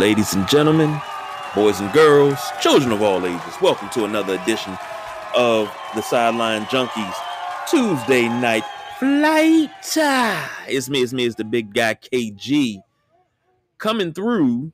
[0.00, 0.98] Ladies and gentlemen,
[1.54, 4.78] boys and girls, children of all ages, welcome to another edition
[5.36, 7.14] of the Sideline Junkies
[7.68, 8.64] Tuesday night
[8.98, 9.68] flight.
[10.66, 12.80] It's me, it's me, it's the big guy KG
[13.76, 14.72] coming through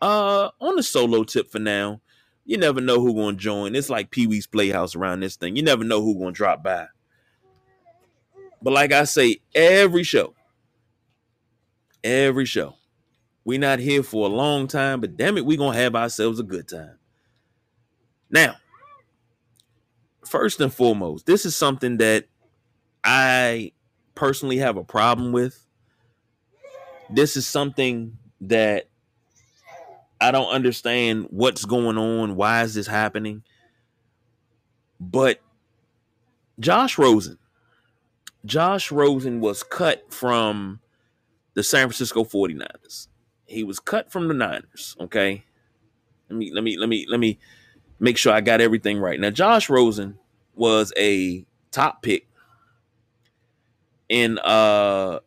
[0.00, 2.00] uh on a solo tip for now.
[2.44, 3.74] You never know who gonna join.
[3.74, 5.56] It's like Pee Wee's Playhouse around this thing.
[5.56, 6.86] You never know who gonna drop by.
[8.62, 10.34] But like I say, every show,
[12.04, 12.76] every show,
[13.46, 16.42] we not here for a long time, but damn it, we're gonna have ourselves a
[16.42, 16.98] good time.
[18.28, 18.56] Now,
[20.24, 22.26] first and foremost, this is something that
[23.04, 23.70] I
[24.16, 25.64] personally have a problem with.
[27.08, 28.88] This is something that
[30.20, 32.34] I don't understand what's going on.
[32.34, 33.44] Why is this happening?
[34.98, 35.40] But
[36.58, 37.38] Josh Rosen,
[38.44, 40.80] Josh Rosen was cut from
[41.54, 43.06] the San Francisco 49ers.
[43.46, 44.96] He was cut from the Niners.
[45.00, 45.44] Okay.
[46.28, 47.38] Let me let me let me let me
[48.00, 49.18] make sure I got everything right.
[49.18, 50.18] Now, Josh Rosen
[50.54, 52.26] was a top pick
[54.08, 55.20] in uh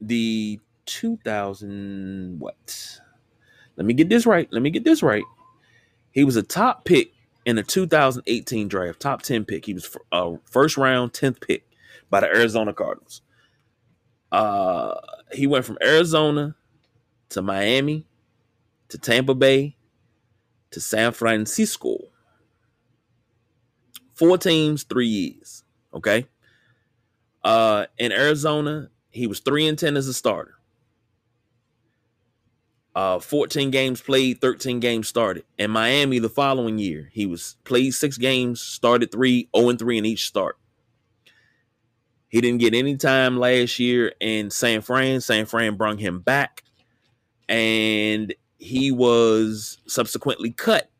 [0.00, 3.00] the 2000 what?
[3.76, 4.48] Let me get this right.
[4.52, 5.24] Let me get this right.
[6.12, 7.12] He was a top pick
[7.44, 9.66] in the 2018 draft, top 10 pick.
[9.66, 11.64] He was a uh, first round 10th pick
[12.10, 13.22] by the Arizona Cardinals.
[14.30, 14.94] Uh
[15.32, 16.54] he went from Arizona
[17.30, 18.06] to Miami,
[18.88, 19.76] to Tampa Bay,
[20.70, 21.98] to San Francisco.
[24.14, 25.64] Four teams, three years.
[25.92, 26.26] Okay.
[27.44, 30.56] Uh, in Arizona, he was three and ten as a starter.
[32.94, 35.44] Uh, 14 games played, 13 games started.
[35.58, 39.98] In Miami the following year, he was played six games, started three, 0 and 3
[39.98, 40.56] in each start.
[42.28, 45.20] He didn't get any time last year in San Fran.
[45.20, 46.62] San Fran brought him back
[47.48, 50.90] and he was subsequently cut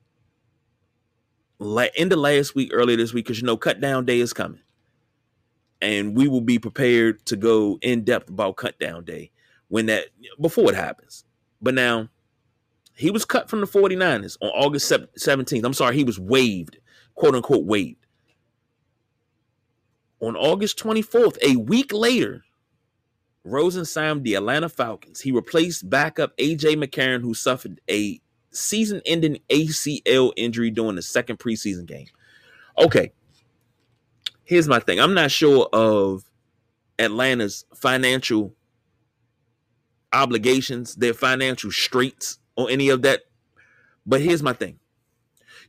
[1.58, 4.60] in the last week, earlier this week, because you know, cut down day is coming.
[5.80, 9.30] And we will be prepared to go in depth about cut down day
[9.68, 10.06] when that
[10.40, 11.24] before it happens.
[11.60, 12.08] But now
[12.94, 15.64] he was cut from the 49ers on August 17th.
[15.64, 16.78] I'm sorry, he was waived,
[17.14, 18.06] quote unquote, waived.
[20.20, 22.45] On August 24th, a week later,
[23.46, 25.20] Rosen signed the Atlanta Falcons.
[25.20, 28.20] He replaced backup AJ McCarron, who suffered a
[28.50, 32.08] season ending ACL injury during the second preseason game.
[32.78, 33.12] Okay.
[34.44, 35.00] Here's my thing.
[35.00, 36.24] I'm not sure of
[36.98, 38.54] Atlanta's financial
[40.12, 43.22] obligations, their financial straits, or any of that.
[44.04, 44.78] But here's my thing.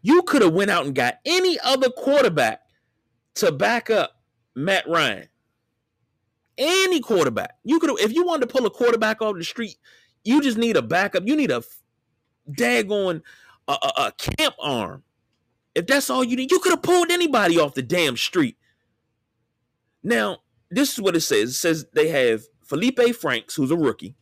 [0.01, 2.61] You could have went out and got any other quarterback
[3.35, 4.21] to back up
[4.55, 5.27] Matt Ryan.
[6.57, 7.55] Any quarterback.
[7.63, 9.77] You could if you wanted to pull a quarterback off the street,
[10.23, 11.27] you just need a backup.
[11.27, 11.63] You need a
[12.49, 13.21] daggone
[13.67, 15.03] a, a, a camp arm.
[15.75, 18.57] If that's all you need, you could have pulled anybody off the damn street.
[20.03, 20.37] Now,
[20.71, 21.51] this is what it says.
[21.51, 24.15] It says they have Felipe Franks, who's a rookie,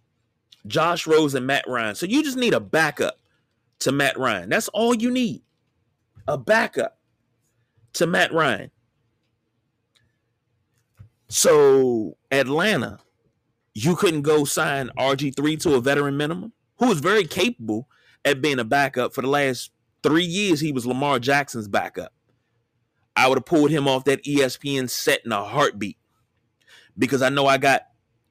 [0.68, 1.96] Josh Rose, and Matt Ryan.
[1.96, 3.20] So you just need a backup
[3.80, 4.50] to Matt Ryan.
[4.50, 5.44] That's all you need.
[6.28, 6.98] A backup
[7.94, 8.72] to Matt Ryan.
[11.36, 13.00] So Atlanta,
[13.74, 17.90] you couldn't go sign RG3 to a veteran minimum, who was very capable
[18.24, 20.62] at being a backup for the last three years.
[20.62, 22.14] He was Lamar Jackson's backup.
[23.18, 25.98] I would have pulled him off that ESPN set in a heartbeat
[26.98, 27.82] because I know I got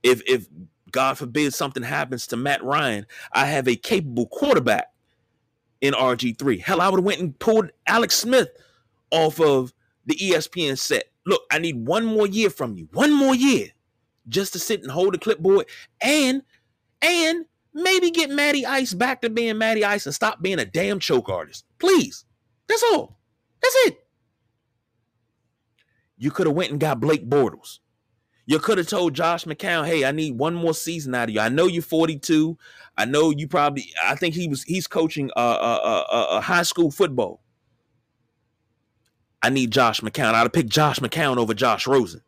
[0.02, 0.46] if if
[0.90, 4.86] God forbid something happens to Matt Ryan, I have a capable quarterback
[5.82, 6.62] in RG3.
[6.62, 8.48] Hell, I would have went and pulled Alex Smith
[9.10, 9.74] off of
[10.06, 13.68] the ESPN set look, I need one more year from you, one more year,
[14.28, 15.66] just to sit and hold the clipboard
[16.00, 16.42] and
[17.02, 20.98] and maybe get Matty Ice back to being Matty Ice and stop being a damn
[21.00, 21.64] choke artist.
[21.78, 22.24] Please.
[22.68, 23.18] That's all.
[23.62, 24.06] That's it.
[26.16, 27.80] You could have went and got Blake Bortles.
[28.46, 31.40] You could have told Josh McCown, "Hey, I need one more season out of you.
[31.40, 32.58] I know you're 42.
[32.96, 33.90] I know you probably.
[34.02, 34.62] I think he was.
[34.62, 37.42] He's coaching a uh, uh, uh, uh, high school football.
[39.44, 40.32] I need Josh McCown.
[40.32, 42.22] I'd have picked Josh McCown over Josh Rosen.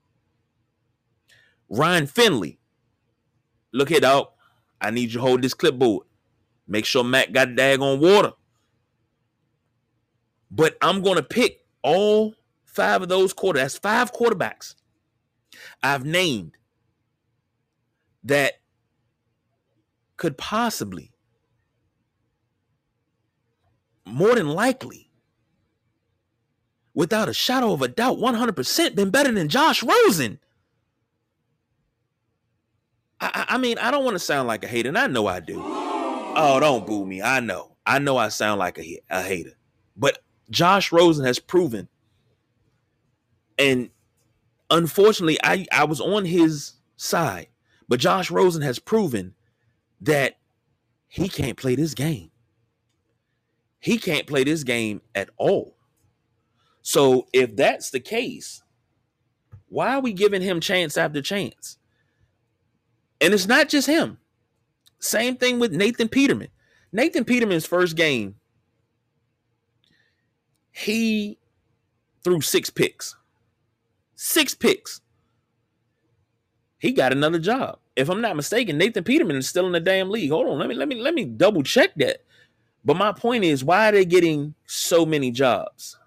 [1.71, 2.59] Ryan Finley.
[3.73, 4.29] Look here, dog.
[4.83, 6.07] I need you to hold this clipboard.
[6.69, 8.33] Make sure Matt got dag on water.
[10.51, 12.35] But I'm going to pick all
[12.67, 13.55] five of those quarterbacks.
[13.55, 14.75] That's five quarterbacks
[15.83, 16.59] I've named
[18.25, 18.61] that
[20.19, 21.13] could possibly,
[24.05, 25.06] more than likely,
[26.97, 30.41] without a shadow of a doubt, 100% been better than Josh Rosen.
[33.21, 35.41] I, I mean, I don't want to sound like a hater, and I know I
[35.41, 35.63] do.
[35.63, 37.23] Oh, don't boo me.
[37.23, 37.77] I know.
[37.85, 39.53] I know I sound like a, a hater.
[39.95, 40.19] But
[40.51, 41.87] Josh Rosen has proven,
[43.59, 43.91] and
[44.71, 47.49] unfortunately, I, I was on his side,
[47.89, 49.35] but Josh Rosen has proven
[50.01, 50.39] that
[51.09, 52.31] he can't play this game.
[53.81, 55.76] He can't play this game at all.
[56.87, 58.63] So if that's the case,
[59.69, 61.79] why are we giving him chance after chance?
[63.21, 64.19] And it's not just him.
[65.01, 66.47] Same thing with Nathan Peterman.
[66.93, 68.37] Nathan Peterman's first game,
[70.71, 71.39] he
[72.23, 73.17] threw six picks.
[74.15, 75.01] Six picks.
[76.79, 77.81] He got another job.
[77.97, 80.31] If I'm not mistaken, Nathan Peterman is still in the damn league.
[80.31, 82.19] Hold on, let me let me let me double check that.
[82.85, 85.99] But my point is, why are they getting so many jobs?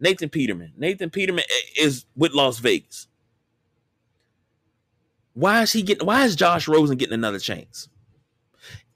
[0.00, 0.72] Nathan Peterman.
[0.76, 1.44] Nathan Peterman
[1.76, 3.08] is with Las Vegas.
[5.34, 7.88] Why is he getting why is Josh Rosen getting another chance?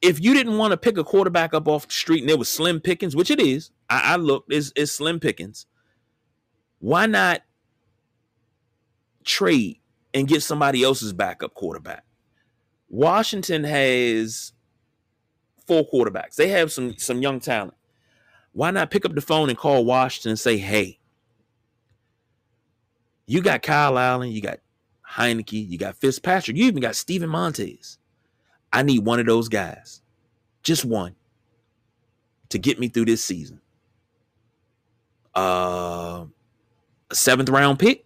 [0.00, 2.48] If you didn't want to pick a quarterback up off the street and it was
[2.48, 5.66] slim pickings, which it is, I, I looked, it's, it's slim pickings.
[6.80, 7.42] Why not
[9.24, 9.78] trade
[10.12, 12.04] and get somebody else's backup quarterback?
[12.88, 14.52] Washington has
[15.66, 16.34] four quarterbacks.
[16.34, 17.74] They have some some young talent.
[18.52, 20.98] Why not pick up the phone and call Washington and say, hey,
[23.26, 24.58] you got Kyle Allen, you got
[25.08, 27.98] Heinicke, you got Fitzpatrick, you even got Steven Montez.
[28.72, 30.02] I need one of those guys,
[30.62, 31.14] just one,
[32.50, 33.60] to get me through this season.
[35.34, 36.26] Uh,
[37.10, 38.04] a seventh round pick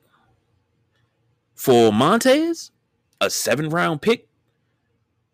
[1.54, 2.70] for Montez,
[3.20, 4.28] a seventh round pick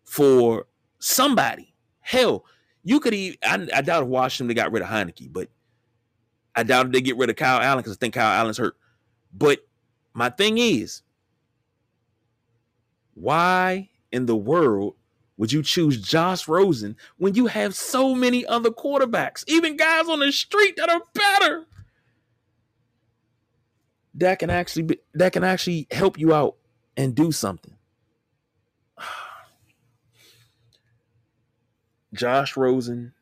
[0.05, 0.65] for
[0.99, 1.73] somebody.
[2.01, 2.45] Hell,
[2.83, 5.49] you could even, I, I doubt if Washington got rid of Heinicke, but
[6.55, 8.75] I doubt if they get rid of Kyle Allen because I think Kyle Allen's hurt.
[9.33, 9.65] But
[10.13, 11.01] my thing is,
[13.15, 14.95] why in the world
[15.37, 20.19] would you choose Josh Rosen when you have so many other quarterbacks, even guys on
[20.19, 21.65] the street that are better?
[24.15, 26.55] That can actually be, that can actually help you out
[26.95, 27.75] and do something.
[32.13, 33.13] Josh Rosen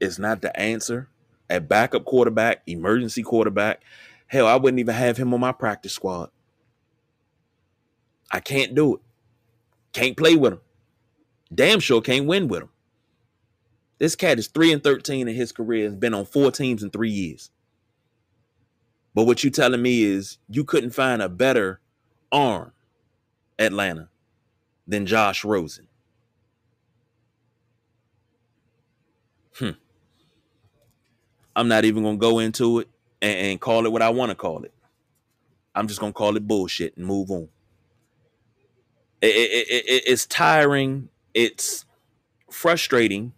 [0.00, 1.08] is not the answer
[1.50, 3.82] at backup quarterback, emergency quarterback.
[4.26, 6.30] Hell, I wouldn't even have him on my practice squad.
[8.30, 9.00] I can't do it.
[9.92, 10.60] Can't play with him.
[11.54, 12.70] Damn sure can't win with him.
[13.98, 16.90] This cat is 3 and 13 in his career, has been on four teams in
[16.90, 17.50] three years.
[19.14, 21.80] But what you telling me is you couldn't find a better
[22.32, 22.72] arm,
[23.58, 24.08] Atlanta,
[24.86, 25.86] than Josh Rosen.
[29.58, 29.70] Hmm.
[31.54, 32.88] I'm not even gonna go into it
[33.20, 34.72] and, and call it what I want to call it.
[35.74, 37.48] I'm just gonna call it bullshit and move on.
[39.20, 41.08] It, it, it, it's tiring.
[41.34, 41.84] It's
[42.50, 43.32] frustrating,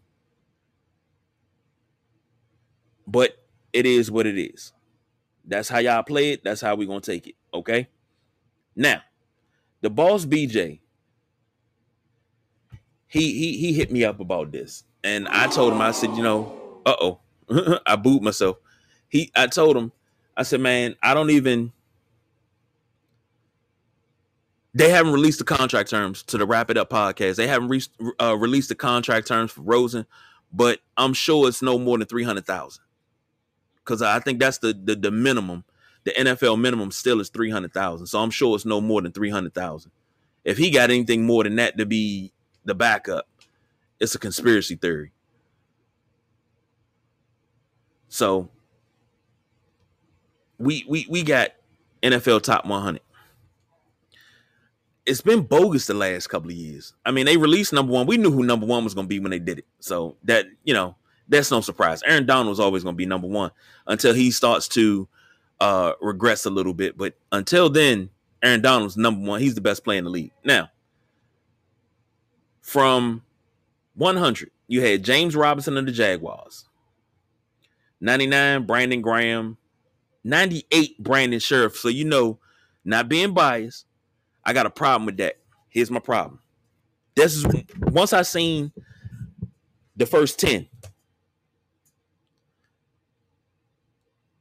[3.06, 3.38] but
[3.72, 4.72] it is what it is.
[5.44, 6.44] That's how y'all play it.
[6.44, 7.34] That's how we gonna take it.
[7.52, 7.88] Okay.
[8.76, 9.02] Now,
[9.82, 10.80] the boss BJ,
[13.06, 14.84] he he he hit me up about this.
[15.04, 17.20] And I told him, I said, you know, uh oh,
[17.86, 18.56] I booed myself.
[19.08, 19.92] He, I told him,
[20.36, 21.72] I said, man, I don't even.
[24.76, 27.36] They haven't released the contract terms to the Wrap It Up podcast.
[27.36, 30.04] They haven't re- uh, released the contract terms for Rosen,
[30.52, 32.82] but I'm sure it's no more than three hundred thousand.
[33.76, 35.64] Because I think that's the, the the minimum.
[36.04, 38.08] The NFL minimum still is three hundred thousand.
[38.08, 39.92] So I'm sure it's no more than three hundred thousand.
[40.44, 42.32] If he got anything more than that to be
[42.64, 43.28] the backup,
[44.04, 45.10] it's a conspiracy theory.
[48.08, 48.48] So
[50.58, 51.50] we we we got
[52.02, 53.00] NFL top 100.
[55.06, 56.94] It's been bogus the last couple of years.
[57.04, 58.06] I mean, they released number one.
[58.06, 59.66] We knew who number one was going to be when they did it.
[59.80, 60.96] So that you know,
[61.28, 62.02] that's no surprise.
[62.04, 63.50] Aaron Donald was always going to be number one
[63.86, 65.08] until he starts to
[65.60, 66.96] uh regress a little bit.
[66.96, 68.10] But until then,
[68.42, 69.40] Aaron Donald's number one.
[69.40, 70.32] He's the best player in the league.
[70.44, 70.70] Now,
[72.60, 73.22] from
[73.94, 76.66] 100, you had James Robinson of the Jaguars.
[78.00, 79.56] 99, Brandon Graham.
[80.24, 81.76] 98, Brandon Scherff.
[81.76, 82.38] So you know,
[82.84, 83.86] not being biased,
[84.44, 85.36] I got a problem with that.
[85.68, 86.40] Here's my problem.
[87.14, 87.46] This is
[87.78, 88.72] once I seen
[89.96, 90.68] the first 10.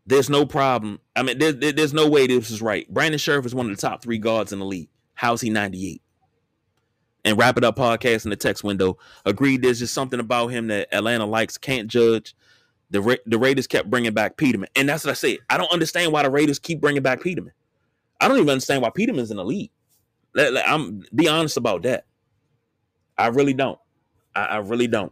[0.06, 1.00] There's no problem.
[1.16, 2.92] I mean, there, there's no way this is right.
[2.94, 4.90] Brandon Scherff is one of the top three guards in the league.
[5.14, 6.03] How's he 98?
[7.26, 10.68] And wrap it up podcast in the text window agreed there's just something about him
[10.68, 12.36] that Atlanta likes can't judge.
[12.90, 15.40] The Ra- the Raiders kept bringing back Peterman, and that's what I said.
[15.50, 17.54] I don't understand why the Raiders keep bringing back Peterman.
[18.20, 19.72] I don't even understand why Peterman's in the league.
[20.36, 22.06] Let, let, I'm be honest about that.
[23.18, 23.80] I really don't.
[24.36, 25.12] I, I really don't.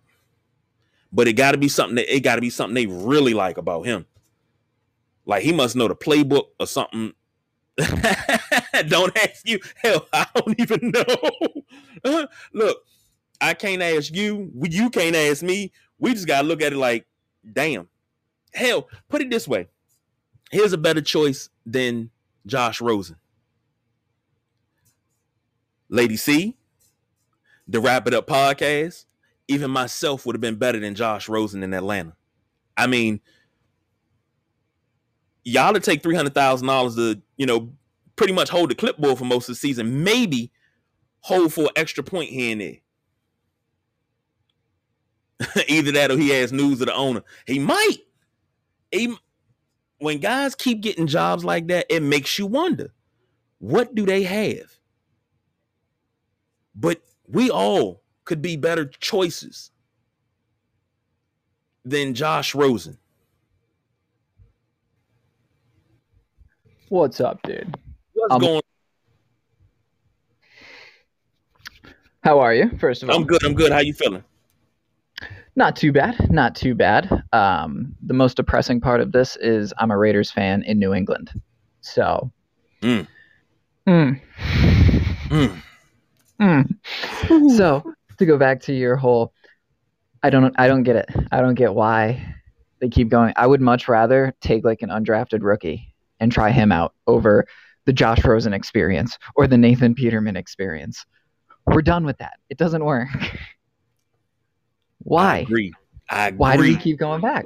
[1.11, 3.57] But it got to be something that it got to be something they really like
[3.57, 4.05] about him.
[5.25, 7.13] Like he must know the playbook or something.
[8.87, 9.59] don't ask you.
[9.75, 12.27] Hell, I don't even know.
[12.53, 12.77] Look,
[13.39, 14.51] I can't ask you.
[14.61, 15.71] You can't ask me.
[15.99, 17.05] We just gotta look at it like,
[17.53, 17.87] damn.
[18.53, 19.67] Hell, put it this way.
[20.51, 22.09] Here's a better choice than
[22.45, 23.15] Josh Rosen.
[25.89, 26.57] Lady C,
[27.67, 29.05] the Wrap It Up podcast,
[29.47, 32.15] even myself would have been better than Josh Rosen in Atlanta.
[32.77, 33.21] I mean,
[35.43, 37.71] y'all to take three hundred thousand dollars to you know
[38.21, 40.51] pretty much hold the clipboard for most of the season, maybe
[41.21, 42.61] hold for an extra point here and
[45.41, 45.55] there.
[45.67, 47.23] Either that or he has news of the owner.
[47.47, 47.97] He might.
[48.91, 49.15] He,
[49.97, 52.93] when guys keep getting jobs like that, it makes you wonder
[53.57, 54.71] what do they have?
[56.75, 59.71] But we all could be better choices
[61.83, 62.99] than Josh Rosen.
[66.89, 67.79] What's up, dude?
[68.21, 68.61] What's Um, going
[72.23, 72.69] How are you?
[72.77, 73.43] First of all, I'm good.
[73.43, 73.71] I'm good.
[73.71, 74.23] How you feeling?
[75.55, 76.31] not too bad.
[76.31, 77.23] Not too bad.
[77.33, 81.31] Um, the most depressing part of this is I'm a Raiders fan in New England,
[81.81, 82.31] so.
[82.83, 83.07] Mm.
[83.87, 84.21] Mm.
[85.29, 85.63] Mm.
[86.39, 87.57] Mm.
[87.57, 87.83] So
[88.19, 89.33] to go back to your whole,
[90.21, 91.09] I don't, I don't get it.
[91.31, 92.35] I don't get why
[92.79, 93.33] they keep going.
[93.35, 97.47] I would much rather take like an undrafted rookie and try him out over
[97.85, 101.05] the Josh Rosen experience or the Nathan Peterman experience.
[101.65, 102.33] We're done with that.
[102.49, 103.09] It doesn't work.
[103.13, 103.37] I
[104.99, 105.37] Why?
[105.39, 105.73] agree.
[106.09, 106.37] I agree.
[106.37, 107.45] Why do we keep going back?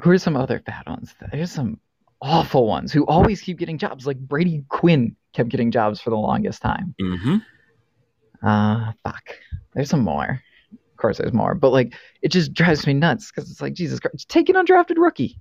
[0.00, 1.14] Who are some other bad ones?
[1.32, 1.80] There's some
[2.20, 4.06] awful ones who always keep getting jobs.
[4.06, 6.94] Like Brady Quinn kept getting jobs for the longest time.
[7.00, 7.36] hmm
[8.42, 9.22] Uh, fuck.
[9.74, 10.40] There's some more.
[10.72, 14.00] Of course, there's more, but like it just drives me nuts because it's like Jesus
[14.00, 14.28] Christ.
[14.28, 15.40] Take an undrafted rookie.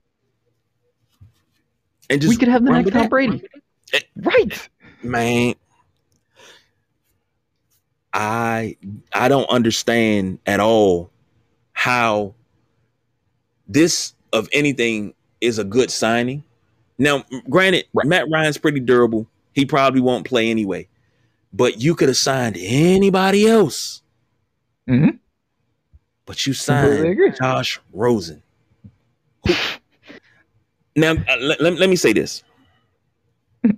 [2.09, 3.09] And just we could have the next Tom.
[3.09, 3.43] Brady.
[3.93, 3.99] Eh.
[4.17, 4.69] Right.
[5.03, 5.55] man
[8.13, 8.77] i
[9.13, 11.09] i don't understand at all
[11.73, 12.33] how
[13.67, 16.43] this of anything is a good signing
[16.97, 18.07] now granted Right.
[18.07, 20.87] matt ryan's pretty durable he probably won't play anyway
[21.51, 24.01] but you could have signed anybody else
[24.87, 25.19] Mhm.
[26.25, 28.41] but you signed josh rosen
[29.47, 29.53] Who-
[30.95, 32.43] now uh, let, let, let me say this
[33.65, 33.71] Uh,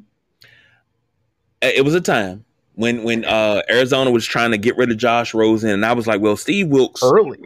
[1.61, 2.43] it was a time
[2.73, 6.05] when when uh Arizona was trying to get rid of Josh Rosen, and I was
[6.05, 7.39] like, well, Steve Wilks, Early.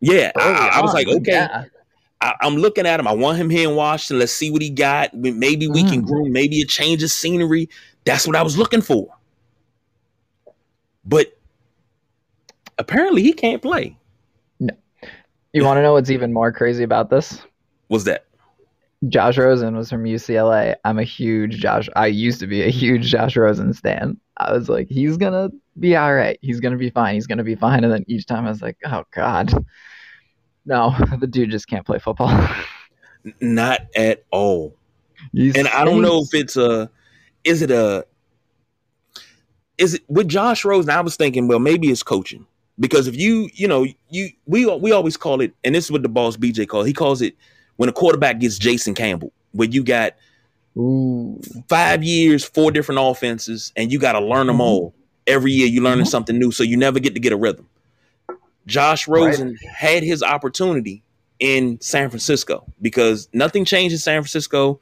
[0.00, 1.64] yeah, I, Early I- I was like, okay, yeah.
[2.20, 3.06] I, I'm looking at him.
[3.08, 4.18] I want him here in Washington.
[4.18, 5.14] Let's see what he got.
[5.14, 6.06] Maybe we can Mm.
[6.06, 6.32] groom.
[6.32, 7.68] Maybe a change of scenery.
[8.04, 9.08] That's what I was looking for.
[11.04, 11.36] But
[12.76, 13.96] apparently, he can't play.
[14.60, 14.74] No.
[15.52, 17.40] You want to know what's even more crazy about this?
[17.88, 18.26] Was that?
[19.06, 20.74] Josh Rosen was from UCLA.
[20.84, 21.88] I'm a huge Josh.
[21.94, 24.18] I used to be a huge Josh Rosen stan.
[24.38, 26.38] I was like, he's gonna be all right.
[26.42, 27.14] He's gonna be fine.
[27.14, 27.84] He's gonna be fine.
[27.84, 29.52] And then each time I was like, oh god,
[30.66, 32.48] no, the dude just can't play football.
[33.40, 34.74] Not at all.
[35.32, 36.90] He and I don't know if it's a,
[37.44, 38.04] is it a,
[39.76, 40.90] is it with Josh Rosen?
[40.90, 42.46] I was thinking, well, maybe it's coaching
[42.80, 46.02] because if you, you know, you we we always call it, and this is what
[46.02, 46.86] the boss BJ calls.
[46.86, 47.36] He calls it
[47.78, 50.12] when a quarterback gets Jason Campbell, where you got
[50.76, 54.60] Ooh, five years, four different offenses, and you got to learn them Mhm.
[54.60, 54.94] all.
[55.26, 56.10] Every year, you learning Mhm.
[56.10, 57.66] something new, so you never get to get a rhythm.
[58.66, 59.22] Josh Right.
[59.26, 61.02] Rosen had his opportunity
[61.40, 64.78] in San Francisco because nothing changed in San Francisco.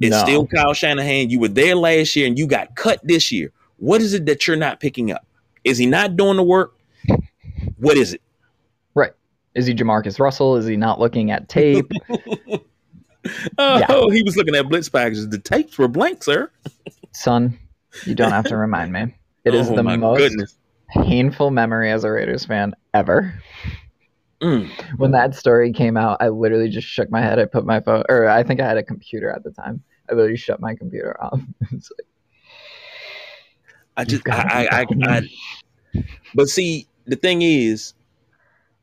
[0.00, 0.22] It's No.
[0.22, 1.30] still Kyle Shanahan.
[1.30, 3.50] You were there last year and you got cut this year.
[3.78, 5.26] What is it that you're not picking up?
[5.64, 6.74] Is he not doing the work?
[7.78, 8.21] What is it?
[9.54, 10.56] Is he Jamarcus Russell?
[10.56, 11.90] Is he not looking at tape?
[13.56, 14.12] Oh, Yeah.
[14.12, 15.28] he was looking at blitz packages.
[15.28, 16.50] The tapes were blank, sir.
[17.12, 17.56] Son,
[18.04, 19.14] you don't have to remind me.
[19.44, 20.56] It is oh, the most goodness.
[20.90, 23.32] painful memory as a Raiders fan ever.
[24.40, 24.68] Mm.
[24.98, 27.38] when that story came out, I literally just shook my head.
[27.38, 29.80] I put my phone, or I think I had a computer at the time.
[30.10, 31.40] I literally shut my computer off.
[31.70, 32.08] It's like,
[33.96, 34.86] I just, I, I, I,
[35.94, 36.04] I,
[36.34, 37.94] but see, the thing is,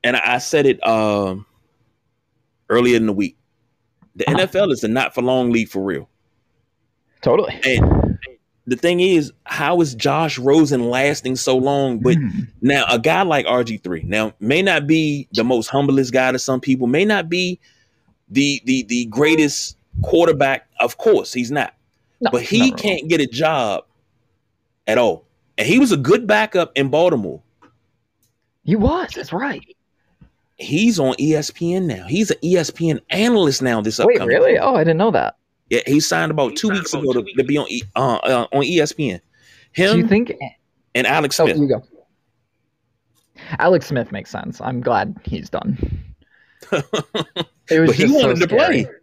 [0.03, 1.45] and I, I said it um
[2.69, 3.37] earlier in the week.
[4.15, 4.45] The Uh-huh.
[4.47, 6.09] NFL is a not for long league for real.
[7.21, 7.59] totally.
[7.65, 8.17] And
[8.67, 11.99] the thing is, how is Josh Rosen lasting so long?
[11.99, 12.47] But Mm.
[12.61, 16.59] now a guy like RG3 now may not be the most humblest guy to some
[16.61, 17.59] people, may not be
[18.29, 20.67] the the the greatest quarterback.
[20.79, 21.73] Of course, he's not.
[22.21, 22.77] No, but he not at all.
[22.91, 23.85] can't get a job
[24.85, 25.25] at all.
[25.57, 27.41] And he was a good backup in Baltimore.
[28.63, 29.11] He was.
[29.15, 29.65] That's right.
[30.59, 32.05] He's on ESPN now.
[32.07, 33.79] He's an ESPN analyst now.
[33.81, 34.27] This upcoming.
[34.27, 34.35] Wait, upcoming.
[34.53, 34.59] really?
[34.59, 35.35] Oh, I didn't know that.
[35.69, 38.63] Yeah, he signed about two weeks ago to, to be on E- uh, uh, on
[38.63, 39.21] ESPN.
[39.71, 40.33] Him Do you think?
[40.95, 41.57] and Alex Oh, Smith.
[41.57, 41.83] you go.
[43.59, 44.59] Alex Smith makes sense.
[44.61, 45.77] I'm glad he's done.
[47.71, 48.85] It was but he just so to scary.
[48.85, 48.93] play.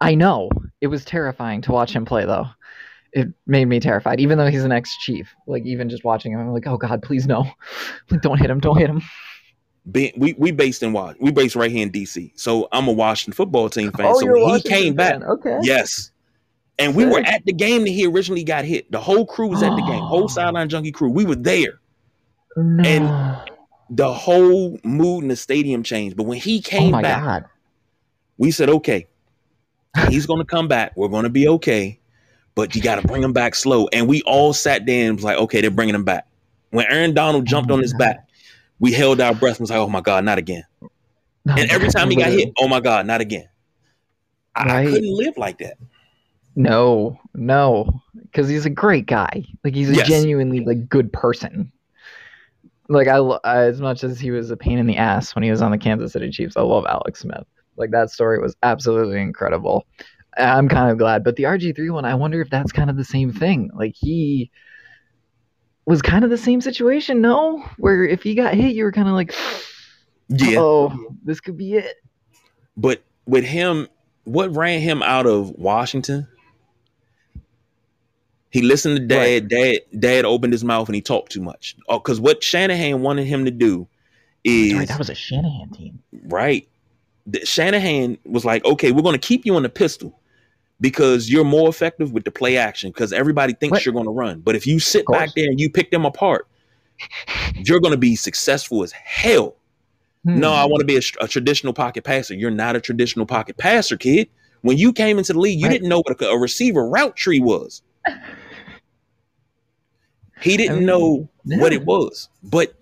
[0.00, 0.50] I know.
[0.80, 2.46] It was terrifying to watch him play, though.
[3.12, 5.32] It made me terrified, even though he's an ex-chief.
[5.46, 7.46] Like even just watching him, I'm like, oh God, please no!
[8.10, 8.58] Like don't hit him!
[8.58, 9.00] Don't hit him!
[9.90, 11.16] Be- we we based in Wash.
[11.20, 12.32] We based right here in DC.
[12.34, 14.06] So I'm a Washington football team fan.
[14.06, 15.22] Oh, so when he Washington came back.
[15.22, 15.58] Okay.
[15.62, 16.10] yes.
[16.78, 18.90] And we were at the game that he originally got hit.
[18.90, 20.02] The whole crew was at the game.
[20.02, 21.10] Whole sideline junkie crew.
[21.10, 21.80] We were there.
[22.56, 22.84] No.
[22.84, 23.50] And-
[23.90, 26.16] The whole mood in the stadium changed.
[26.16, 27.44] But when he oh came my back, God!
[28.38, 29.08] we said, okay,
[30.08, 30.92] he's going to come back.
[30.96, 31.98] We're going to be okay.
[32.54, 33.88] But you got to bring him back slow.
[33.92, 36.26] And we all sat there and was like, okay, they're bringing him back.
[36.70, 37.98] When Aaron Donald oh jumped Oh on his God.
[37.98, 38.28] back,
[38.80, 40.64] we held our breath and was like, oh my God, not again.
[41.44, 43.48] No, And every time he got hit, oh my God, not again.
[44.56, 45.76] I, I couldn't live like that.
[46.56, 49.44] No, no, because he's a great guy.
[49.64, 50.08] Like he's a Yes.
[50.08, 51.72] genuinely like good person.
[52.88, 55.50] Like I, I, as much as he was a pain in the ass when he
[55.50, 57.44] was on the Kansas City Chiefs, I love Alex Smith.
[57.76, 59.86] Like that story was absolutely incredible.
[60.36, 63.04] I'm kind of glad, but the RG3 one, I wonder if that's kind of the
[63.04, 63.70] same thing.
[63.74, 64.50] Like he
[65.90, 67.58] was kind of the same situation, no?
[67.78, 69.34] Where if he got hit, you were kind of like,
[70.28, 70.60] Yeah.
[70.60, 71.96] oh, this could be it.
[72.76, 73.88] But with him,
[74.22, 76.28] what ran him out of Washington?
[78.50, 79.48] He listened to dad.
[79.48, 81.76] Dad, dad opened his mouth and he talked too much.
[81.88, 83.88] Oh, because what Shanahan wanted him to do
[84.44, 85.98] is Right, that was a Shanahan team.
[86.24, 86.68] right.
[87.26, 90.19] The- Shanahan was like, okay, we're going to keep you on the pistol
[90.80, 93.84] because you're more effective with the play action because everybody thinks Right.
[93.86, 94.40] you're going to run.
[94.40, 96.46] But if you sit back there and you pick them apart,
[97.54, 99.56] you're going to be successful as hell.
[100.24, 100.56] No, Hmm.
[100.56, 102.34] I want to be a, a traditional pocket passer.
[102.34, 104.28] You're not a traditional pocket passer, kid.
[104.62, 105.72] When you came into the league, you Right.
[105.72, 107.82] didn't know what a, a receiver route tree was.
[110.42, 112.28] He didn't mean, know what it was.
[112.42, 112.74] But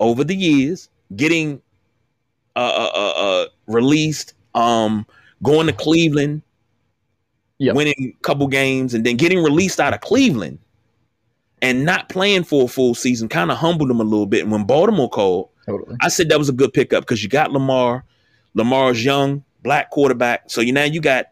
[0.00, 1.60] over the years, getting
[2.56, 3.10] uh, uh, uh,
[3.42, 5.06] uh, released, um,
[5.42, 6.42] going to Cleveland,
[7.58, 7.74] Yep.
[7.74, 10.58] winning a couple games, and then getting released out of Cleveland
[11.60, 14.42] and not playing for a full season kind of humbled him a little bit.
[14.42, 15.96] And when Baltimore called, Totally.
[16.00, 18.04] I said that was a good pickup because you got Lamar.
[18.54, 20.44] Lamar's young, black quarterback.
[20.50, 21.26] So you now you got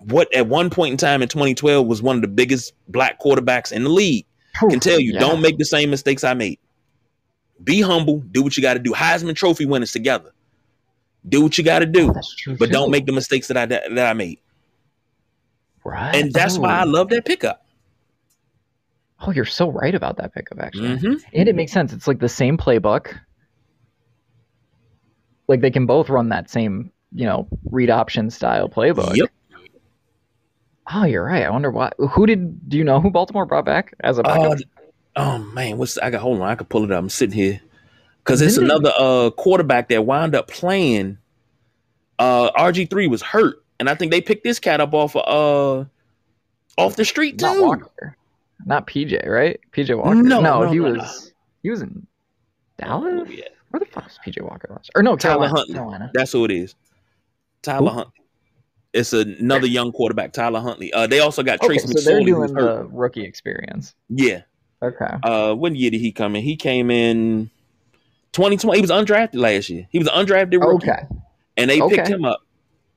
[0.00, 3.72] what at one point in time in 2012 was one of the biggest black quarterbacks
[3.72, 4.26] in the league.
[4.68, 5.20] Can tell you, Yeah.
[5.20, 6.58] don't make the same mistakes I made.
[7.62, 8.92] Be humble, do what you got to do.
[8.92, 10.30] Heisman Trophy winners together.
[11.28, 12.56] Do what you got to do, Oh, that's true.
[12.58, 14.38] but don't make the mistakes that I that I made.
[15.88, 16.14] Right.
[16.14, 16.88] And that's why I Oh.
[16.88, 17.64] love that pickup.
[19.20, 20.96] Oh, you're so right about that pickup, actually.
[20.96, 21.20] Mhm.
[21.32, 21.92] And it makes sense.
[21.92, 23.18] It's like the same playbook.
[25.48, 29.16] Like they can both run that same, you know, read option style playbook.
[29.16, 29.30] Yep.
[30.94, 31.42] Oh, you're right.
[31.44, 31.90] I wonder why.
[31.98, 32.68] Who did?
[32.68, 34.52] Do you know who Baltimore brought back as a backup?
[34.52, 34.56] Uh,
[35.16, 36.20] oh man, what's I got?
[36.22, 36.98] Hold on, I could pull it up.
[36.98, 37.60] I'm sitting here
[38.24, 41.18] because it's another uh quarterback that wound up playing.
[42.18, 45.22] Uh, RG three was hurt, and I think they picked this cat up off of
[45.26, 45.84] uh
[46.80, 47.46] off the street too.
[47.46, 47.60] Not.
[47.60, 48.16] Walker.
[48.66, 49.58] Not PJ, right?
[49.72, 50.14] PJ Walker.
[50.14, 51.32] No, no, no, he no, was.
[51.62, 52.06] He was in
[52.82, 53.28] Oh, Dallas.
[53.30, 53.44] yeah.
[53.70, 54.90] Where the fuck was PJ Walker last?
[54.94, 55.48] Or no, Tyler.
[55.48, 55.74] Huntley.
[55.74, 56.10] Carolina.
[56.14, 56.74] That's who it is.
[57.62, 57.90] Tyler?
[57.90, 58.12] Huntley.
[58.94, 60.92] It's another young quarterback, Tyler Huntley.
[60.92, 63.94] Uh, they also got Okay, Trace so they're doing the rookie experience.
[64.08, 64.42] Yeah.
[64.82, 65.10] Okay.
[65.22, 66.42] Uh, what year did he come in?
[66.42, 67.50] He came in
[68.32, 68.78] 2020.
[68.78, 69.86] He was undrafted last year.
[69.90, 71.02] He was undrafted rookie, Okay.
[71.56, 72.40] and they picked him up.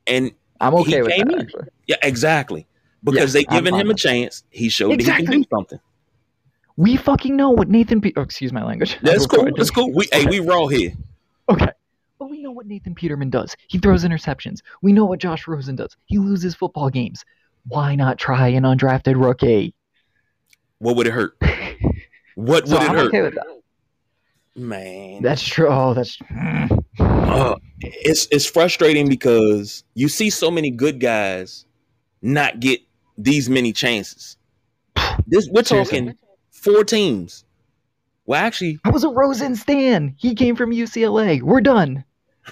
[0.06, 1.18] And I'm He okay with that.
[1.20, 1.40] in.
[1.40, 1.68] Actually.
[1.86, 2.66] Yeah, exactly.
[3.04, 4.44] Because Yeah, they I'm given him a chance.
[4.50, 5.78] He showed that he can do something.
[6.76, 8.00] We fucking know what Nathan.
[8.00, 8.98] Pe- oh, excuse my language.
[9.02, 9.48] That's cool.
[9.56, 9.92] That's cool.
[9.92, 10.92] We hey, we raw here.
[11.50, 11.68] Okay.
[12.18, 13.54] But we know what Nathan Peterman does.
[13.68, 14.60] He throws interceptions.
[14.80, 15.96] We know what Josh Rosen does.
[16.06, 17.24] He loses football games.
[17.66, 19.74] Why not try an undrafted rookie?
[20.78, 21.36] What would it hurt?
[22.34, 23.08] What So would it I'm hurt?
[23.08, 23.46] okay with that.
[24.56, 25.68] Man, That's true.
[25.68, 26.16] Oh, that's.
[26.98, 31.66] uh, it's it's frustrating because you see so many good guys
[32.20, 32.80] not get
[33.18, 34.36] these many chances.
[35.26, 36.14] This we're talking
[36.50, 37.44] four teams.
[38.26, 40.14] Well, actually, I was a Rosen stan.
[40.16, 41.42] He came from UCLA.
[41.42, 42.04] We're done.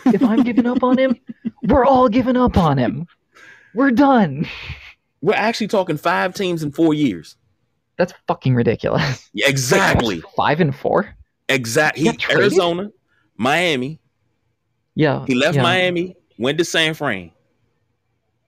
[0.06, 1.18] If I'm giving up on him,
[1.62, 3.06] we're all giving up on him.
[3.74, 4.48] We're done.
[5.20, 7.36] we're actually talking five teams in four years.
[7.96, 9.30] That's fucking ridiculous.
[9.32, 10.22] Yeah, exactly.
[10.36, 11.14] Five and four.
[11.48, 12.10] Exactly.
[12.30, 12.90] Arizona,
[13.36, 13.99] Miami.
[14.94, 15.24] Yeah.
[15.26, 17.30] He left yeah, Miami, went to San Fran.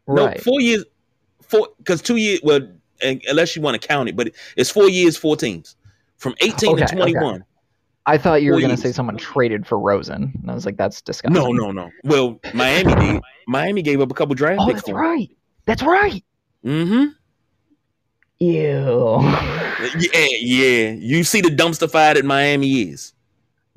[0.09, 0.85] No, four years,
[1.42, 2.40] four because two years.
[2.42, 2.61] Well,
[3.00, 5.76] and- unless you want to count it, but it's four years, four teams,
[6.18, 7.44] from eighteen Okay, to twenty-one.
[8.05, 10.33] I thought you were going to say someone traded for Rosen.
[10.42, 11.40] And I was like, that's disgusting.
[11.40, 11.88] No, no, no.
[12.02, 13.22] Well, Miami did.
[13.46, 14.83] Miami gave up a couple draft Oh, picks.
[14.83, 15.31] that's right.
[15.66, 16.24] That's right.
[16.64, 17.05] Mm-hmm.
[18.40, 19.18] Ew.
[20.00, 20.90] Yeah, yeah.
[20.90, 23.12] You see the dumpster fire that Miami is.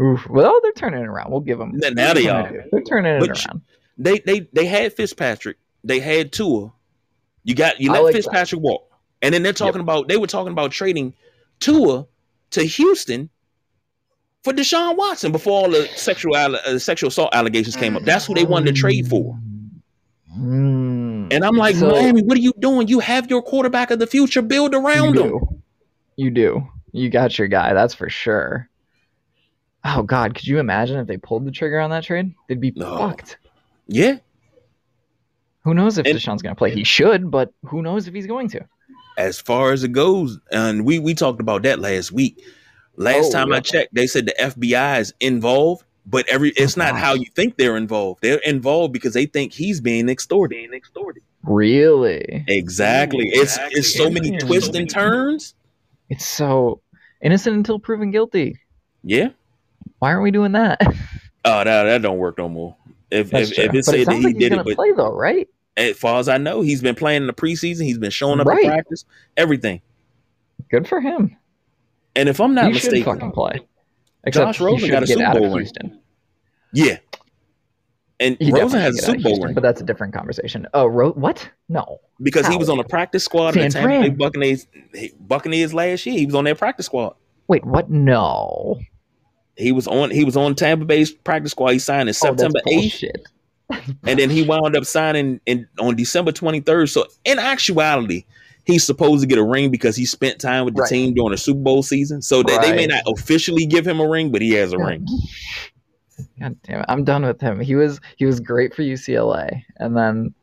[0.02, 0.28] Oof.
[0.30, 1.32] Well, they're turning it around.
[1.32, 1.72] We'll give them.
[1.76, 2.52] Now- now they are.
[2.72, 3.62] They're turning it But around.
[3.98, 5.58] They they they had Fitzpatrick.
[5.84, 6.74] They had Tua.
[7.44, 8.18] You got you let like that.
[8.18, 8.90] Fitzpatrick walk,
[9.22, 11.14] and then they're talking about they were talking about trading
[11.60, 12.06] Tua
[12.52, 13.30] to Houston
[14.44, 18.04] for Deshaun Watson before all the sexual uh, sexual assault allegations came up.
[18.04, 19.40] That's who they wanted to trade for.
[20.38, 21.34] Mm.
[21.34, 22.88] And I'm like, So- Miami, what are you doing?
[22.88, 24.42] You have your quarterback of the future.
[24.42, 25.40] Build you around him.
[26.18, 26.68] You do.
[26.92, 27.74] You got your guy.
[27.74, 28.70] That's for sure.
[29.86, 32.34] Oh God, could you imagine if they pulled the trigger on that trade?
[32.48, 32.98] They'd be No.
[32.98, 33.38] fucked.
[33.88, 34.18] Yeah.
[35.64, 36.72] Who knows if And- Deshaun's going to play?
[36.72, 38.62] He should, but who knows if he's going to?
[39.18, 42.44] as far as it goes, and we we talked about that last week.
[42.98, 46.82] Last Oh, time I checked, they said the FBI is involved, but every it's oh,
[46.82, 47.02] not gosh.
[47.02, 48.22] how you think they're involved.
[48.22, 50.56] They're involved because they think he's being extorted.
[50.56, 51.24] Being extorted.
[51.44, 52.44] Really?
[52.50, 53.30] Exactly.
[53.30, 54.48] It's it's so many Interesting.
[54.50, 55.54] twists and turns.
[56.10, 56.82] It's so
[57.22, 58.60] innocent until proven guilty.
[59.04, 59.30] Yeah.
[60.00, 60.82] Why aren't we doing that?
[61.48, 62.76] Oh, that that don't work no more.
[63.12, 63.64] If That's if, true.
[63.66, 65.48] if it said it that he like did it, but play though, right?
[65.78, 67.84] as far as I know, he's been playing in the preseason.
[67.84, 68.66] He's been showing up Right.
[68.66, 69.06] at practice,
[69.38, 69.82] everything.
[70.72, 71.38] Good for him.
[72.16, 73.60] And if I'm not he mistaken, fucking play.
[74.32, 75.70] Josh Rosen got a Super Bowl ring.
[76.74, 76.98] Yeah.
[78.20, 79.84] And He Rosen has a should get out Super Bowl Houston, ring but that's a
[79.86, 80.66] different conversation.
[80.74, 81.48] Oh, Ro- what?
[81.70, 82.00] No.
[82.24, 84.10] because he was on the practice squad of the Tampa Bay.
[84.10, 84.66] Buccaneers.
[85.20, 86.18] Buccaneers last year.
[86.18, 87.14] He was on their practice squad.
[87.48, 87.92] Wait, what?
[87.92, 88.80] No.
[89.58, 90.12] He was on.
[90.12, 91.72] He was on Tampa Bay's practice squad.
[91.72, 93.28] He signed in oh, September oh, eighth, bullshit.
[94.06, 96.90] and then he wound up signing in on December twenty third.
[96.90, 98.26] So in actuality,
[98.66, 100.90] he's supposed to get a ring because he spent time with the Right.
[100.90, 102.22] team during the Super Bowl season.
[102.22, 105.08] So they, they may not officially give him a ring, but he has a ring.
[106.40, 106.86] God damn it!
[106.88, 107.60] I'm done with him.
[107.60, 110.34] He was he was great for UCLA, and then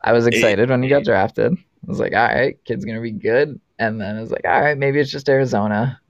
[0.00, 1.52] I was excited when he got drafted.
[1.52, 3.60] I was like, all right, kid's gonna be good.
[3.78, 6.00] And then I was like, all right, maybe it's just Arizona.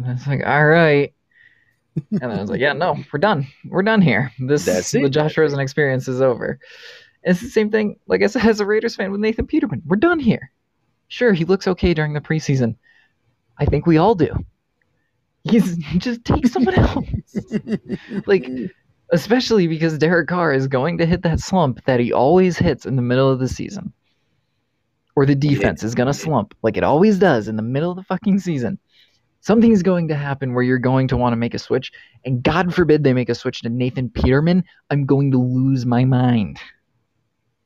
[0.00, 1.12] And I was like, all right.
[1.96, 3.46] And then I was like, yeah, no, we're done.
[3.66, 4.32] We're done here.
[4.38, 5.10] This That's the it.
[5.10, 6.58] Josh Rosen experience is over.
[7.22, 9.82] It's the same thing, like I said, as a Raiders fan with Nathan Peterman.
[9.84, 10.50] We're done here.
[11.08, 12.76] Sure, he looks okay during the preseason.
[13.58, 14.32] I think we all do.
[15.44, 17.06] He's just take someone else.
[18.26, 18.48] like,
[19.12, 22.96] especially because Derek Carr is going to hit that slump that he always hits in
[22.96, 23.92] the middle of the season.
[25.14, 27.96] Or the defense is going to slump like it always does in the middle of
[27.96, 28.78] the fucking season.
[29.40, 31.92] Something's going to happen where you're going to want to make a switch,
[32.24, 34.64] and God forbid they make a switch to Nathan Peterman.
[34.90, 36.58] I'm going to lose my mind.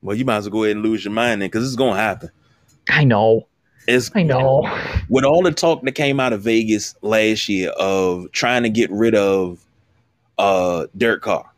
[0.02, 1.96] Well, you might as well go ahead and lose your mind then, because it's gonna
[1.96, 2.30] happen.
[2.90, 3.48] I know.
[3.88, 4.62] It's I know.
[5.08, 8.90] with all the talk that came out of Vegas last year of trying to get
[8.90, 9.64] rid of
[10.38, 11.50] uh Derek Carr.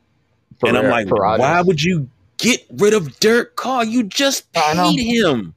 [0.60, 3.84] For, and I'm like, why would you get rid of Derek Carr?
[3.84, 4.92] You just I know.
[4.96, 5.54] him.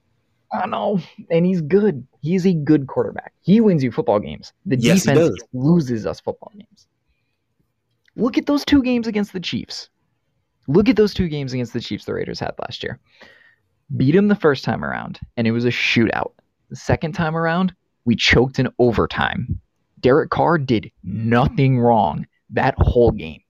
[0.51, 0.99] I know.
[1.29, 2.05] And he's good.
[2.21, 3.33] He's a good quarterback.
[3.41, 4.53] He wins you football games.
[4.65, 6.87] The Yes, defense loses us football games.
[8.15, 9.89] Look at those two games against the Chiefs.
[10.67, 12.99] Look at those two games against the Chiefs the Raiders had last year.
[13.95, 16.33] Beat them the first time around, and it was a shootout.
[16.69, 17.73] The second time around,
[18.05, 19.59] we choked in overtime.
[19.99, 23.41] Derek Carr did nothing wrong that whole game.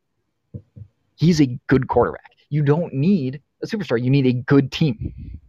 [1.15, 2.31] He's a good quarterback.
[2.49, 5.39] You don't need a superstar, you need a good team.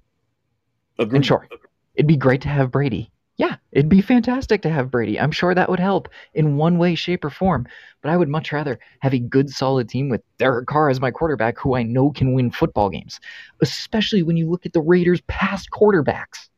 [0.99, 1.17] Agreed.
[1.17, 1.47] And sure,
[1.95, 3.11] it'd be great to have Brady.
[3.37, 5.19] Yeah, it'd be fantastic to have Brady.
[5.19, 7.67] I'm sure that would help in one way, shape, or form.
[8.03, 11.11] But I would much rather have a good, solid team with Derek Carr as my
[11.11, 13.19] quarterback, who I know can win football games.
[13.63, 16.51] Especially when you look at the Raiders' past quarterbacks.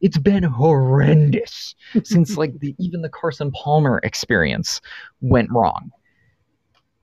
[0.00, 4.80] It's been horrendous since like the even the Carson Palmer experience
[5.20, 5.92] went wrong.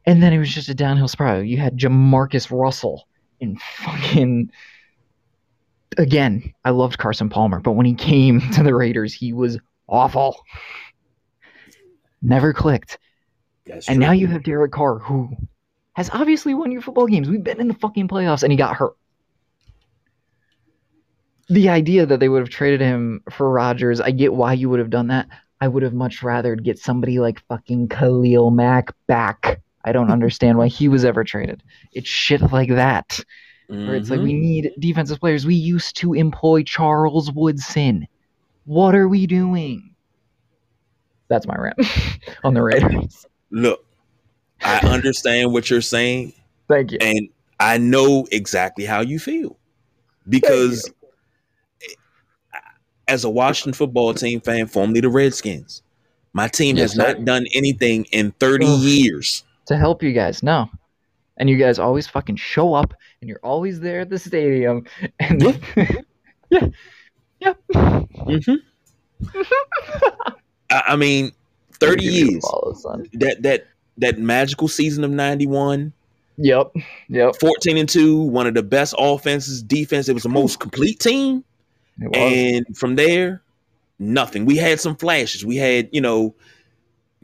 [0.05, 1.41] And then it was just a downhill spiral.
[1.41, 3.07] You had Jamarcus Russell
[3.39, 4.51] in fucking
[5.97, 10.37] again, I loved Carson Palmer, but when he came to the Raiders, he was awful.
[12.21, 12.97] Never clicked.
[13.65, 14.05] That's And true.
[14.05, 15.29] now you have Derek Carr, who
[15.93, 17.29] has obviously won you football games.
[17.29, 18.93] We've been in the fucking playoffs, and he got hurt.
[21.47, 24.79] The idea that they would have traded him for Rodgers, I get why you would
[24.79, 25.27] have done that.
[25.61, 29.61] I would have much rather get somebody like fucking Khalil Mack back.
[29.83, 31.61] I don't understand why he was ever traded.
[31.93, 33.19] It's shit like that
[33.67, 34.41] where it's like we mm-hmm.
[34.41, 35.45] need defensive players.
[35.45, 38.07] We used to employ Charles Woodson.
[38.65, 39.95] What are we doing?
[41.27, 41.79] That's my rant
[42.43, 43.25] on the Raiders.
[43.51, 43.85] look,
[44.61, 46.33] I understand what you're saying,
[46.67, 46.97] Thank you.
[47.01, 49.57] and I know exactly how you feel
[50.29, 50.91] because
[53.07, 55.81] as a Washington football team fan, formerly the Redskins,
[56.33, 58.79] My team Yes, has not done anything in 30 Ugh.
[58.81, 59.43] years.
[59.67, 60.43] to help you guys.
[60.43, 60.69] No.
[61.37, 64.85] And you guys always fucking show up and you're always there at the stadium.
[65.19, 65.41] And
[66.49, 66.67] yeah.
[67.39, 67.53] yeah.
[67.73, 68.57] Mhm.
[70.69, 71.31] I, I mean,
[71.73, 72.43] 30 Give you a years.
[72.49, 73.09] follow, son.
[73.13, 73.67] That that
[73.97, 75.93] that magical season of 91,
[76.37, 76.73] Yep.
[77.09, 77.35] Yep.
[77.39, 80.09] 14 and 2, one of the best offenses, defense.
[80.09, 81.43] It was the most complete team.
[82.01, 82.17] It was.
[82.17, 83.41] And from there,
[83.99, 84.45] nothing.
[84.45, 85.45] We had some flashes.
[85.45, 86.35] We had, you know,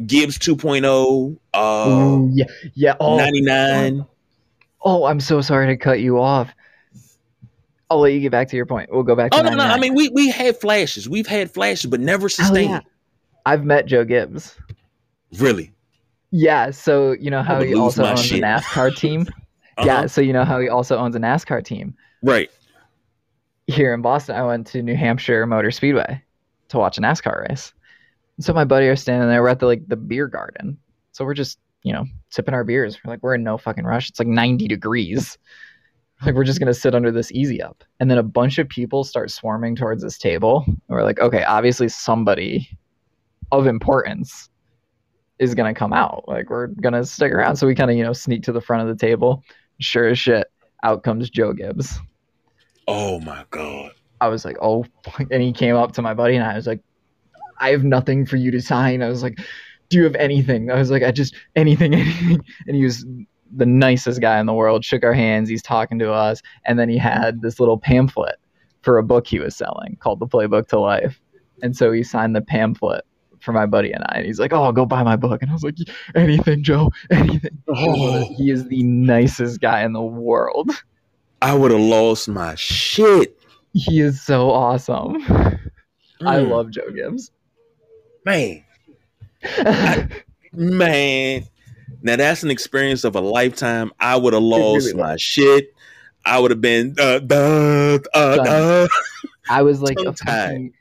[0.08, 2.46] Gibbs 2.0, uh, Ooh, yeah.
[2.74, 2.96] Yeah.
[3.00, 4.06] Oh, 99.
[4.84, 6.50] oh, I'm so sorry to cut you off.
[7.90, 8.90] I'll let you get back to your point.
[8.92, 9.64] We'll go back to Oh no, no.
[9.66, 11.10] I mean, we we had flashes.
[11.10, 12.70] We've had flashes, but never Oh, sustained.
[12.72, 12.80] yeah.
[13.46, 14.56] I've met Joe Gibbs.
[15.38, 15.74] Really.
[16.32, 18.40] Yeah, so you know how he also owns shit.
[18.40, 19.28] a NASCAR team?
[19.78, 19.88] Uh-huh.
[19.88, 21.96] Yeah, so you know how he also owns a NASCAR team.
[22.22, 22.52] Right.
[23.68, 26.22] Here in Boston, I went to New Hampshire Motor Speedway
[26.68, 27.72] to watch a NASCAR race.
[28.42, 29.42] So my buddy are standing there.
[29.42, 30.78] We're at the like the beer garden.
[31.12, 32.98] So we're just, you know, sipping our beers.
[33.04, 34.10] We're like, we're in no fucking rush.
[34.10, 35.38] It's like 90 degrees.
[36.24, 37.84] Like we're just gonna sit under this easy up.
[38.00, 40.64] And then a bunch of people start swarming towards this table.
[40.68, 42.78] And we're like, okay, obviously somebody
[43.52, 44.48] of importance
[45.40, 46.26] is gonna come out.
[46.28, 47.56] Like we're gonna stick around.
[47.56, 49.44] So we kind of, you know, sneak to the front of the table.
[49.80, 50.46] Sure as shit,
[50.84, 52.00] out comes Joe Gibbs.
[52.88, 53.94] Oh my god.
[54.22, 54.86] I was like, oh,
[55.32, 56.82] and he came up to my buddy and I was like,
[57.62, 59.02] I have nothing for you to sign.
[59.02, 59.40] I was like,
[59.90, 60.70] do you have anything?
[60.72, 62.40] I was like, I just anything, anything.
[62.68, 63.06] And he was
[63.56, 64.84] the nicest guy in the world.
[64.84, 65.48] Shook our hands.
[65.50, 68.36] He's talking to us, and then he had this little pamphlet
[68.82, 71.22] for a book he was selling called The Playbook to Life.
[71.62, 73.06] And so he signed the pamphlet
[73.42, 74.18] for my buddy and I.
[74.18, 75.42] And he's like, oh, go buy my book.
[75.42, 75.76] And I was like,
[76.16, 77.62] anything, Joe, anything.
[77.68, 80.72] Oh, He is the nicest guy in the world.
[81.42, 83.38] I would have lost my shit.
[83.74, 85.24] He is so awesome.
[86.22, 87.32] I Mm, love Joe Gibbs.
[88.26, 88.64] Man.
[90.54, 91.44] Man.
[92.02, 93.92] Now that's an experience of a lifetime.
[94.00, 95.74] I would have lost really my shit.
[96.26, 98.48] I would have been uh, uh, uh, Son.
[98.48, 98.88] uh.
[99.50, 100.48] I was like a Tongue-tied.
[100.48, 100.74] fucking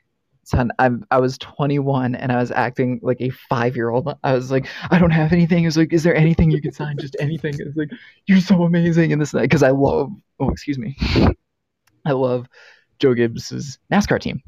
[0.43, 0.71] son.
[0.79, 4.13] I'm I was 21 and I was acting like a five year old.
[4.23, 5.65] I was like, I don't have anything.
[5.65, 6.97] I was like, is there anything you can sign?
[6.99, 7.55] Just anything.
[7.57, 7.89] It's like,
[8.27, 9.45] you're so amazing and this and that.
[9.45, 10.11] Because I love.
[10.39, 10.97] Oh, excuse me.
[12.05, 12.47] I love
[12.99, 14.41] Joe Gibbs's NASCAR team.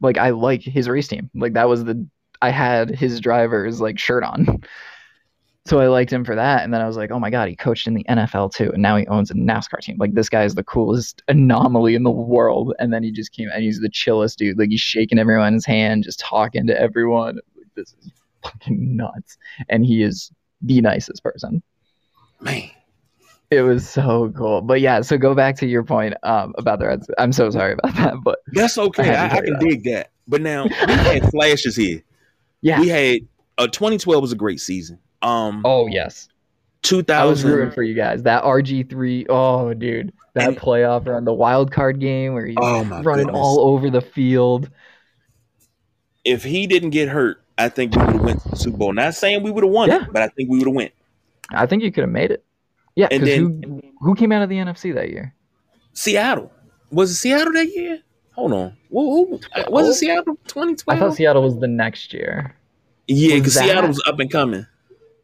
[0.00, 1.30] Like I like his race team.
[1.34, 2.06] Like that was the
[2.42, 4.62] I had his driver's like shirt on.
[5.66, 6.64] So I liked him for that.
[6.64, 8.70] And then I was like, oh my God, he coached in the NFL too.
[8.72, 9.96] And now he owns a NASCAR team.
[9.98, 12.72] Like this guy is the coolest anomaly in the world.
[12.78, 14.58] And then he just came and he's the chillest dude.
[14.58, 17.36] Like he's shaking everyone's hand, just talking to everyone.
[17.54, 18.10] Like, this is
[18.42, 19.36] fucking nuts.
[19.68, 21.62] And he is the nicest person.
[22.40, 22.70] Man.
[23.50, 24.60] It was so cool.
[24.60, 27.10] But yeah, so go back to your point um, about the Reds.
[27.18, 28.14] I'm so sorry about that.
[28.22, 29.14] But That's okay.
[29.14, 29.60] I I, I can that.
[29.60, 30.10] dig that.
[30.26, 32.02] But now we had flashes here.
[32.60, 32.80] Yeah.
[32.80, 33.20] We had
[33.58, 34.98] uh 2012 was a great season.
[35.22, 36.28] Um Oh, yes.
[36.82, 38.22] 2000 I was rooting for you guys.
[38.22, 39.26] That RG3.
[39.28, 40.12] Oh, dude.
[40.34, 43.34] That And- playoff run, the wild card game where he's Oh running goodness.
[43.36, 44.70] all over the field.
[46.24, 48.92] if he didn't get hurt, I think we would have went to the Super Bowl.
[48.92, 50.02] Not saying we would have won Yeah.
[50.04, 50.92] it, but I think we would have went.
[51.50, 52.44] I think you could have made it.
[52.94, 55.34] Yeah, because who who came out of the NFC that year?
[55.94, 56.52] Seattle.
[56.90, 58.00] Was it Seattle that year?
[58.38, 58.76] Hold on.
[58.92, 59.40] Who, who,
[59.72, 60.96] was it Seattle 2012?
[60.96, 62.54] I thought Seattle was the next year.
[63.08, 64.64] yeah, because that- Seattle was up and coming.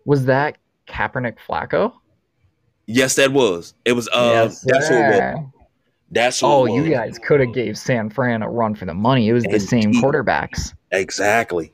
[0.05, 1.92] Was that Kaepernick Flacco?
[2.87, 3.74] Yes, that was.
[3.85, 4.09] It was.
[4.12, 5.44] Uh, that's who it was.
[6.11, 8.94] That's who Oh, it you guys could have gave San Fran a run for the
[8.94, 9.29] money.
[9.29, 10.03] It was the same Indeed.
[10.03, 10.74] quarterbacks.
[10.90, 11.72] exactly.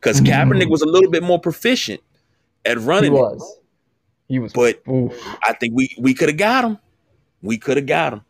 [0.00, 0.26] Because Mm.
[0.28, 2.00] Kaepernick was a little bit more proficient
[2.64, 3.58] at He running, it, was.
[4.28, 4.52] He was.
[4.54, 5.12] but Oof.
[5.44, 6.78] I think we we could have got him.
[7.42, 8.22] We could have got him.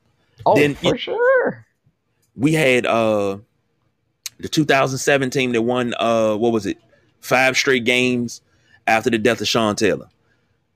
[0.44, 1.27] Oh, then for it- sure.
[2.38, 3.37] We had uh
[4.38, 6.79] the 2007 team that won uh what was it
[7.20, 8.40] five straight games
[8.87, 10.09] after the death of Sean Taylor.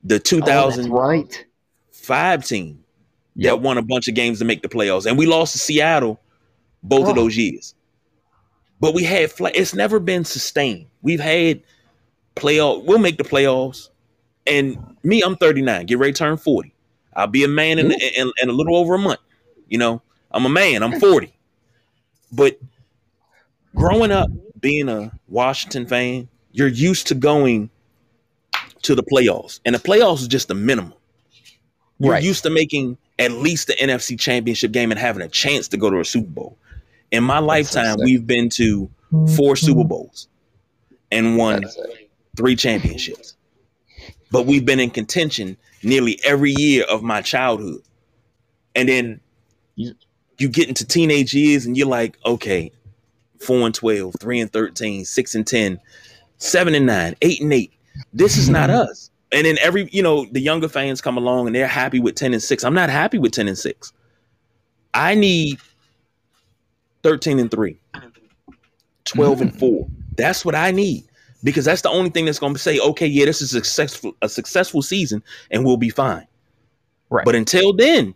[0.04, 2.44] The Oh, that's 2005 right.
[2.44, 2.78] team
[3.36, 3.50] Yep.
[3.50, 6.20] that won a bunch of games to make the playoffs, and we lost to Seattle
[6.82, 7.10] both Oh.
[7.10, 7.74] of those years.
[8.80, 10.86] But we had fla- it's never been sustained.
[11.02, 11.62] We've had
[12.36, 12.84] playoff.
[12.84, 13.88] We'll make the playoffs,
[14.46, 15.86] and me, I'm 39.
[15.86, 16.74] Get ready to turn 40.
[17.14, 19.20] I'll be a man in, in, in a little over a month.
[19.68, 20.82] You know, I'm a man.
[20.82, 21.32] I'm 40.
[22.32, 22.58] But
[23.76, 27.70] growing up, being a Washington fan, you're used to going
[28.82, 30.94] to the playoffs, and the playoffs is just the minimum.
[31.98, 32.22] You're Right.
[32.24, 35.88] used to making at least the NFC Championship game and having a chance to go
[35.90, 36.58] to a Super Bowl.
[37.12, 38.90] In my That's so lifetime, we've been to
[39.36, 40.26] four Super Bowls
[41.12, 41.64] and won
[42.36, 43.36] three championships.
[44.32, 47.82] But we've been in contention nearly every year of my childhood.
[48.74, 49.20] And then
[50.42, 52.70] you get into teenage years and you're like, okay,
[53.40, 55.80] 4 and 12, 3 and 13, 6 and 10,
[56.42, 57.72] seven and nine, eight and eight.
[58.12, 58.90] This is not mm-hmm.
[58.90, 59.10] us.
[59.30, 62.34] And then every, you know, the younger fans come along and they're happy with 10
[62.34, 62.64] and 6.
[62.64, 63.92] I'm not happy with 10 and 6.
[64.92, 65.58] I need
[67.02, 67.78] 13 and 3,
[69.04, 69.58] 12 and mm-hmm.
[69.58, 69.86] 4.
[70.16, 71.04] That's what I need
[71.42, 74.14] because that's the only thing that's going to say, okay, yeah, this is a successful
[74.20, 76.26] a successful season and we'll be fine.
[77.08, 77.24] Right.
[77.24, 78.14] But until then,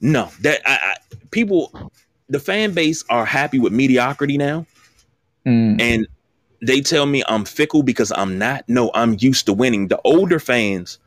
[0.00, 0.30] no.
[0.42, 0.96] That I, I,
[1.30, 1.92] people,
[2.28, 4.66] the fan base are happy with mediocrity now,
[5.46, 5.80] Mm.
[5.80, 6.06] and
[6.60, 8.68] they tell me I'm fickle because I'm not.
[8.68, 9.88] No, I'm used to winning.
[9.88, 10.98] The older fans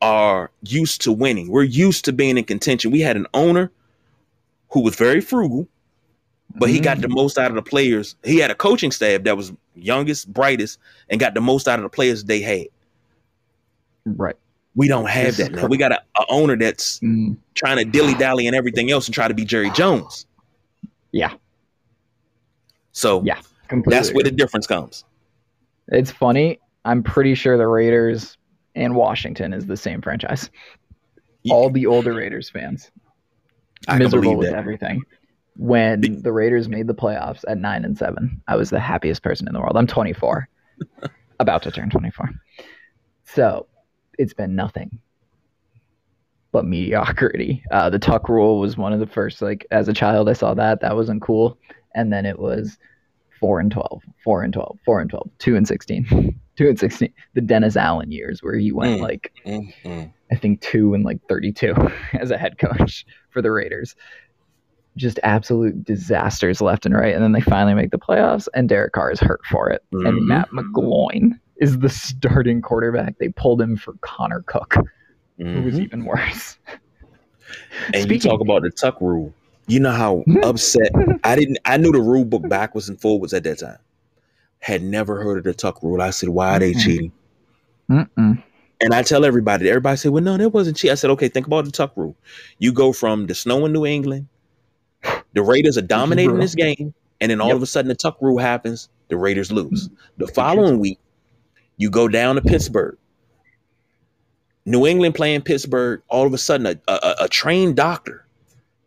[0.00, 1.48] are used to winning.
[1.48, 2.90] We're used to being in contention.
[2.90, 3.70] We had an owner
[4.70, 5.68] who was very frugal,
[6.54, 8.16] but he got the most out of the players.
[8.24, 10.78] He had a coaching staff that was youngest, brightest,
[11.10, 12.66] and got the most out of the players they had.
[14.06, 14.36] Right.
[14.76, 15.66] We don't have that now.
[15.66, 17.36] We got a, a owner that's Mm.
[17.54, 20.26] trying to dilly dally and everything else and try to be Jerry Jones.
[21.12, 21.32] Yeah.
[22.92, 23.40] So Yeah.
[23.68, 23.96] Completely.
[23.98, 25.04] that's where the difference comes.
[25.88, 26.60] It's funny.
[26.84, 28.36] I'm pretty sure the Raiders
[28.74, 30.50] and Washington is the same franchise.
[31.42, 31.54] Yeah.
[31.54, 32.90] All the older Raiders fans
[33.88, 34.56] I miserable with that.
[34.58, 35.02] everything.
[35.56, 39.22] When Be- the Raiders made the playoffs at nine and seven, I was the happiest
[39.22, 39.76] person in the world.
[39.76, 40.48] I'm 24,
[41.40, 42.28] about to turn 24.
[43.24, 43.66] So
[44.18, 44.98] it's been nothing
[46.52, 47.62] but mediocrity.
[47.70, 49.42] Uh, the Tuck rule was one of the first.
[49.42, 50.80] Like as a child, I saw that.
[50.80, 51.58] That wasn't cool.
[51.94, 52.78] And then it was
[53.40, 57.12] four and 12, four and 12, four and 12, two and 16, two and 16.
[57.34, 59.02] The Dennis Allen years where he went Mm.
[59.02, 60.12] like Mm-mm.
[60.32, 61.74] I think two and like 32
[62.20, 63.94] as a head coach for the Raiders.
[64.96, 67.14] Just absolute disasters left and right.
[67.14, 69.82] And then they finally make the playoffs, and Derek Carr is hurt for it.
[69.92, 70.08] Mhm.
[70.08, 73.18] And Matt McGloin is the starting quarterback.
[73.18, 74.74] They pulled him for Connor Cook,
[75.38, 75.84] who was Mhm.
[75.84, 76.58] even worse.
[77.94, 79.32] And you talk about the tuck rule.
[79.66, 80.90] You know how upset
[81.24, 81.58] I didn't.
[81.64, 83.78] I knew the rule book backwards and forwards at that time.
[84.60, 86.00] Had never heard of the tuck rule.
[86.02, 86.80] I said, "Why are they Mhm.
[86.84, 87.12] cheating?"
[87.90, 88.42] Mm-mm.
[88.80, 89.68] And I tell everybody.
[89.68, 92.16] Everybody said, "Well, no, that wasn't cheat." I said, "Okay, think about the tuck rule.
[92.58, 94.26] You go from the snow in New England.
[95.34, 97.56] The Raiders are dominating this game, and then all Yep.
[97.56, 98.88] of a sudden the tuck rule happens.
[99.08, 99.88] The Raiders lose.
[100.18, 100.98] The following week,
[101.76, 102.96] you go down to Pittsburgh.
[104.64, 106.02] New England playing Pittsburgh.
[106.08, 108.26] All of a sudden, a, a, a trained doctor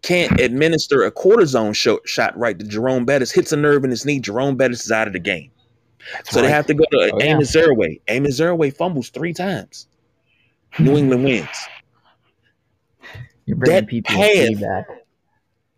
[0.02, 3.32] can't administer a cortisone sho- shot right to Jerome Bettis.
[3.32, 4.20] Hits a nerve in his knee.
[4.20, 5.52] Jerome Bettis is out of the game.
[6.14, 7.26] That's So they have to go to Oh, yeah.
[7.34, 8.02] Amos Zereoué.
[8.08, 9.88] Amos Zereoué fumbles three times.
[10.80, 11.48] New England wins.
[13.46, 14.62] You're bringing that path-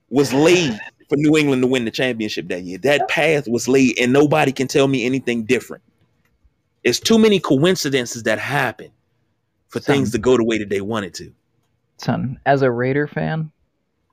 [0.09, 2.77] Was laid for New England to win the championship that year.
[2.79, 5.83] That path was laid, and nobody can tell me anything different.
[6.83, 8.91] It's too many coincidences that happen
[9.69, 9.95] for Son.
[9.95, 11.31] things to go the way that they wanted to.
[11.97, 13.51] Son, as a Raider fan,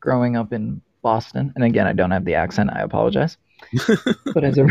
[0.00, 2.70] growing up in Boston, and again, I don't have the accent.
[2.72, 3.38] I apologize.
[4.34, 4.66] but as a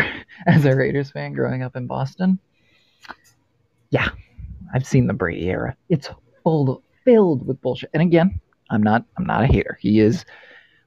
[0.45, 2.39] as a Raiders fan growing up in Boston,
[3.89, 4.09] yeah,
[4.73, 5.75] I've seen the Brady era.
[5.89, 6.09] It's
[6.43, 7.89] full filled with bullshit.
[7.93, 9.77] And again, I'm not I'm not a hater.
[9.81, 10.25] He is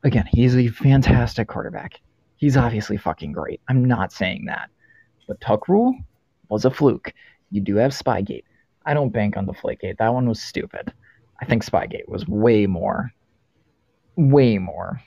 [0.04, 2.00] again, he's a fantastic quarterback.
[2.36, 3.60] He's obviously fucking great.
[3.68, 4.70] I'm not saying that.
[5.28, 5.94] But Tuck Rule
[6.50, 7.14] was a fluke.
[7.50, 8.44] You do have Spygate.
[8.84, 9.98] I don't bank on Deflategate.
[9.98, 10.92] That one was stupid.
[11.40, 13.12] I think Spygate was way more
[14.16, 15.00] way more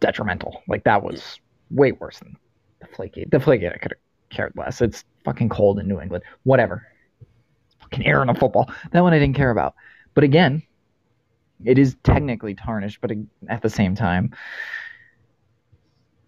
[0.00, 0.62] detrimental.
[0.68, 2.36] Like that was way worse than
[2.80, 3.30] the Flakegate.
[3.30, 4.80] The Deflategate, I could have cared less.
[4.80, 6.24] It's fucking cold in New England.
[6.44, 6.86] Whatever.
[7.20, 8.70] It's fucking air in a football.
[8.92, 9.74] That one I didn't care about.
[10.14, 10.62] But again,
[11.64, 13.10] it is technically tarnished, but
[13.48, 14.32] at the same time,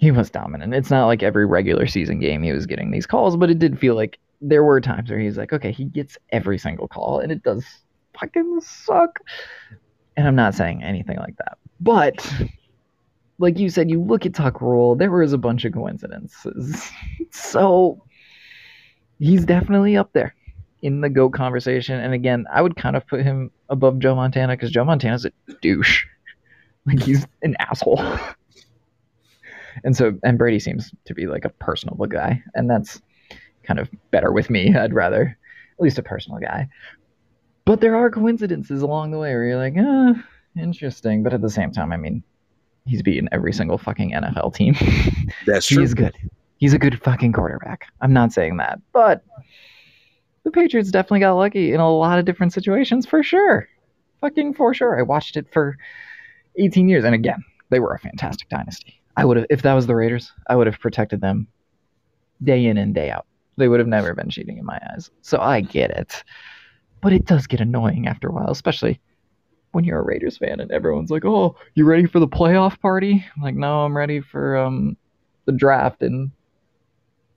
[0.00, 0.72] he was dominant.
[0.72, 3.78] It's not like every regular season game he was getting these calls, but it did
[3.78, 7.30] feel like there were times where he's like, okay, he gets every single call, and
[7.30, 7.66] it does
[8.18, 9.20] fucking suck.
[10.16, 11.58] And I'm not saying anything like that.
[11.80, 12.26] But
[13.38, 16.90] like you said, you look at Tuck Rule, there was a bunch of coincidences.
[17.30, 18.02] so
[19.18, 20.34] he's definitely up there
[20.80, 22.00] in the GOAT conversation.
[22.00, 25.32] And again, I would kind of put him above Joe Montana because Joe Montana's a
[25.60, 26.06] douche.
[26.86, 28.02] Like he's an asshole.
[29.84, 32.42] and so and Brady seems to be like a personable guy.
[32.54, 33.00] And that's
[33.62, 34.74] kind of better with me.
[34.76, 35.36] I'd rather
[35.78, 36.68] at least a personal guy.
[37.64, 40.14] But there are coincidences along the way where you're like, ah,
[40.60, 41.22] interesting.
[41.22, 42.22] But at the same time, I mean,
[42.86, 44.74] he's beaten every single fucking NFL team.
[45.46, 45.82] That's true.
[45.82, 46.16] is good.
[46.56, 47.86] He's a good fucking quarterback.
[48.00, 49.24] I'm not saying that, but
[50.44, 53.68] the Patriots definitely got lucky in a lot of different situations for sure.
[54.20, 54.98] Fucking for sure.
[54.98, 55.76] I watched it for
[56.56, 58.99] 18 years, and again, they were a fantastic dynasty.
[59.20, 61.46] I would have, if that was the Raiders, I would have protected them
[62.42, 63.26] day in and day out.
[63.58, 65.10] They would have never been cheating in my eyes.
[65.20, 66.24] So I get it,
[67.02, 68.98] but it does get annoying after a while, especially
[69.72, 73.22] when you're a Raiders fan and everyone's like, "Oh, you ready for the playoff party?"
[73.36, 74.96] I'm like, no, I'm ready for um
[75.44, 76.32] the draft in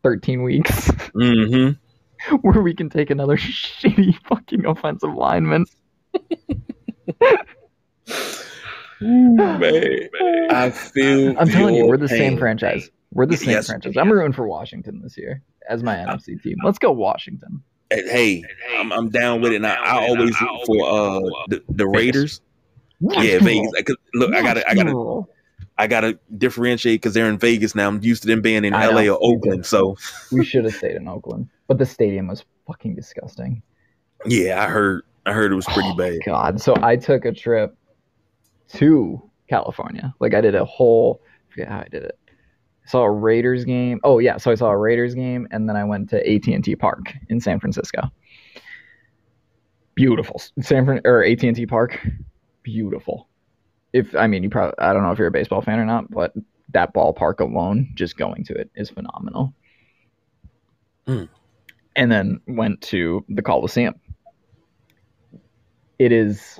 [0.03, 0.89] 13 weeks.
[1.13, 2.37] Mm-hmm.
[2.41, 5.65] where we can take another shitty fucking offensive lineman.
[9.03, 9.59] Mm.
[9.59, 11.37] man, I feel.
[11.39, 12.89] I'm telling you, we're the same franchise.
[13.11, 13.95] We're the same Yes, franchise.
[13.97, 16.57] I'm rooting for Washington this year as my uh, NFC team.
[16.63, 17.63] Uh, Let's go Washington.
[17.89, 18.43] Hey, Hey,
[18.77, 19.57] I'm, I'm down with it.
[19.57, 22.41] And I, I always root uh, for uh the, the Raiders.
[22.99, 23.71] Yeah, Vegas.
[23.85, 25.21] 'Cause Look, I gotta, I gotta,
[25.77, 27.87] I gotta differentiate because they're in Vegas now.
[27.87, 29.19] I'm used to them being in I LA know, or.
[29.35, 29.65] Oakland.
[29.65, 29.97] So
[30.31, 33.61] We should have stayed in Oakland, but the stadium was fucking disgusting.
[34.25, 36.19] yeah, I heard, I heard it was pretty Oh, bad.
[36.25, 37.75] God, so I took a trip
[38.73, 40.13] to California.
[40.19, 41.21] Like I did a whole.
[41.23, 42.19] I forget how I did it.
[42.85, 43.99] I saw a Raiders game.
[44.03, 46.63] Oh yeah, so I saw a Raiders game, and then I went to AT and
[46.63, 48.11] T Park in San Francisco.
[49.95, 51.99] Beautiful, San Fran or AT and T Park,
[52.63, 53.29] beautiful.
[53.93, 56.09] If I mean you probably I don't know if you're a baseball fan or not,
[56.09, 56.33] but
[56.73, 59.53] that ballpark alone, just going to it is phenomenal.
[61.05, 61.25] Hmm.
[61.95, 63.93] And then went to the Coliseum.
[65.99, 66.59] It is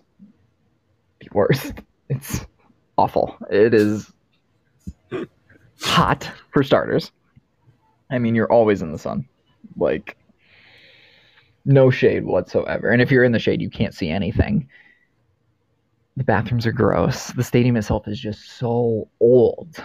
[1.20, 1.74] the worst.
[2.10, 2.46] It's
[2.98, 3.38] awful.
[3.50, 4.12] It is
[5.82, 7.12] hot for starters.
[8.12, 9.28] I mean, you're always in the sun.
[9.78, 10.18] Like
[11.66, 12.90] no shade whatsoever.
[12.90, 14.68] And if you're in the shade, you can't see anything.
[16.18, 17.28] The bathrooms are gross.
[17.32, 19.84] The stadium itself is just so old.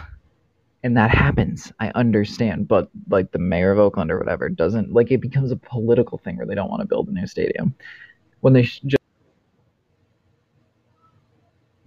[0.82, 1.72] And that happens.
[1.80, 2.68] I understand.
[2.68, 6.36] But like the mayor of Oakland or whatever doesn't like it becomes a political thing
[6.36, 7.74] where they don't want to build a new stadium.
[8.40, 9.02] When they sh- just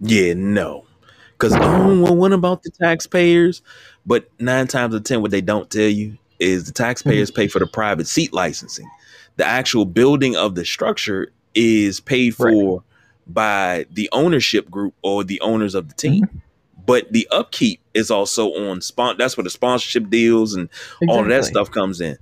[0.02, 0.84] Yeah, no.
[1.32, 3.62] Because oh, well, what about the taxpayers?
[4.04, 7.48] But nine times out of ten, what they don't tell you is the taxpayers pay
[7.48, 8.88] for the private seat licensing.
[9.36, 12.52] The actual building of the structure is paid Right.
[12.52, 12.82] for
[13.26, 16.26] by the ownership group or the owners of the team.
[16.26, 16.38] Mm-hmm.
[16.84, 19.16] But the upkeep is also on spon.
[19.16, 20.68] That's where the sponsorship deals and
[21.08, 22.18] all of that stuff comes in.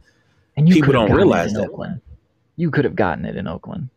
[0.57, 1.71] And you people don't realize that.
[1.71, 2.03] Oakland.
[2.57, 3.89] You could have gotten it in Oakland.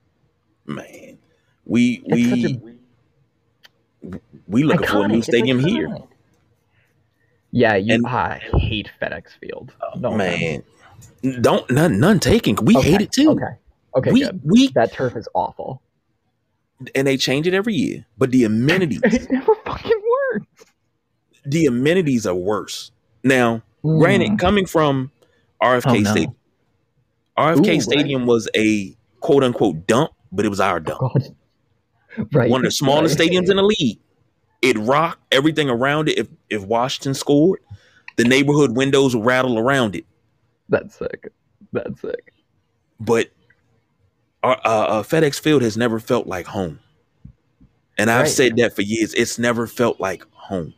[0.65, 1.17] Man,
[1.65, 2.57] we we
[4.53, 5.89] we looking for a new stadium here.
[7.51, 7.93] Yeah, you.
[7.93, 9.73] And- I hate FedEx Field.
[9.81, 10.63] Oh, no Man,
[11.41, 12.55] don't none none taken.
[12.63, 13.31] We Okay, hate it too.
[13.31, 13.45] Okay.
[13.95, 14.11] Okay.
[14.11, 14.41] we good.
[14.43, 15.81] we That turf is awful.
[16.95, 18.05] and they change it every year.
[18.17, 20.01] But the amenities, It never fucking
[20.33, 20.65] works.
[21.45, 22.91] the amenities are worse.
[23.23, 23.99] Now, hmm.
[23.99, 25.11] granted, coming from
[25.61, 26.11] RFK Oh, no.
[26.11, 26.35] Stadium,
[27.37, 31.01] RFK Ooh, Stadium was a quote unquote dump, but it was our dump.
[31.01, 31.23] Oh, God.
[32.31, 32.47] Right.
[32.47, 33.27] One of the smallest right.
[33.31, 33.97] stadiums in the league.
[34.63, 36.17] It rocked everything around it.
[36.17, 37.59] If if Washington scored,
[38.15, 40.05] the neighborhood windows would rattle around it.
[40.69, 41.27] That's sick.
[41.73, 42.33] That's sick.
[42.99, 43.29] But
[44.41, 46.79] our, uh, uh, FedEx Field has never felt like home,
[47.97, 48.31] and I've Right.
[48.31, 49.13] said that for years.
[49.13, 50.73] It's never felt like home.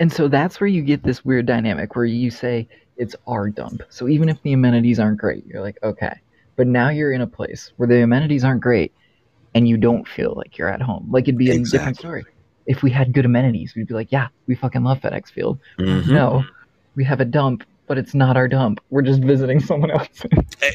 [0.00, 3.82] And so that's where you get this weird dynamic where you say it's our dump.
[3.90, 6.14] So even if the amenities aren't great, you're like, okay.
[6.56, 8.92] But now you're in a place where the amenities aren't great
[9.54, 11.06] and you don't feel like you're at home.
[11.10, 12.24] Like it'd be a different story.
[12.66, 15.58] If we had good amenities, we'd be like, yeah, we fucking love FedEx Field.
[15.78, 16.08] Mhm.
[16.08, 16.44] No,
[16.96, 18.80] we have a dump, but it's not our dump.
[18.90, 20.08] We're just visiting someone else.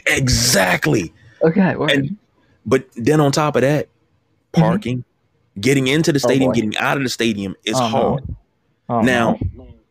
[0.08, 1.14] Exactly.
[1.42, 1.76] okay.
[1.78, 2.18] And-
[2.66, 3.88] But then on top of that,
[4.52, 5.04] parking,
[5.60, 6.26] getting into the Mm-hmm.
[6.26, 7.88] Oh, stadium, getting out of the stadium is Oh, no.
[7.88, 8.24] hard.
[8.90, 9.40] Oh, now.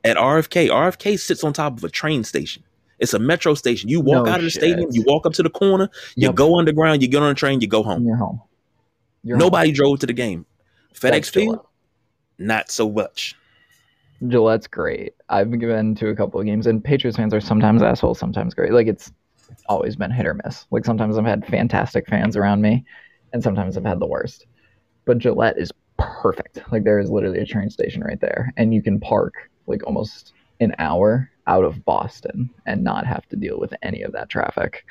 [0.04, 2.62] At RFK, RFK sits on top of a train station.
[3.00, 3.88] It's a metro station.
[3.90, 4.62] You walk No out of the shit.
[4.62, 6.34] stadium, you walk up to the corner, you Yep.
[6.36, 8.04] go underground, you get on a train, you go home.
[8.06, 8.40] you're home.
[9.24, 10.46] You're Nobody drove to the game.
[10.94, 11.60] FedEx That's Field.
[12.40, 13.36] Not so much.
[14.28, 15.14] Gillette's great.
[15.28, 18.72] I've been to a couple of games, and Patriots fans are sometimes assholes, sometimes great.
[18.72, 19.12] Like it's
[19.66, 20.66] always been hit or miss.
[20.70, 22.84] Like sometimes I've had fantastic fans around me,
[23.32, 24.46] and sometimes I've had the worst.
[25.06, 26.60] But Gillette is perfect.
[26.70, 29.34] Like there is literally a train station right there, and you can park
[29.66, 34.12] like almost an hour out of Boston and not have to deal with any of
[34.12, 34.84] that traffic,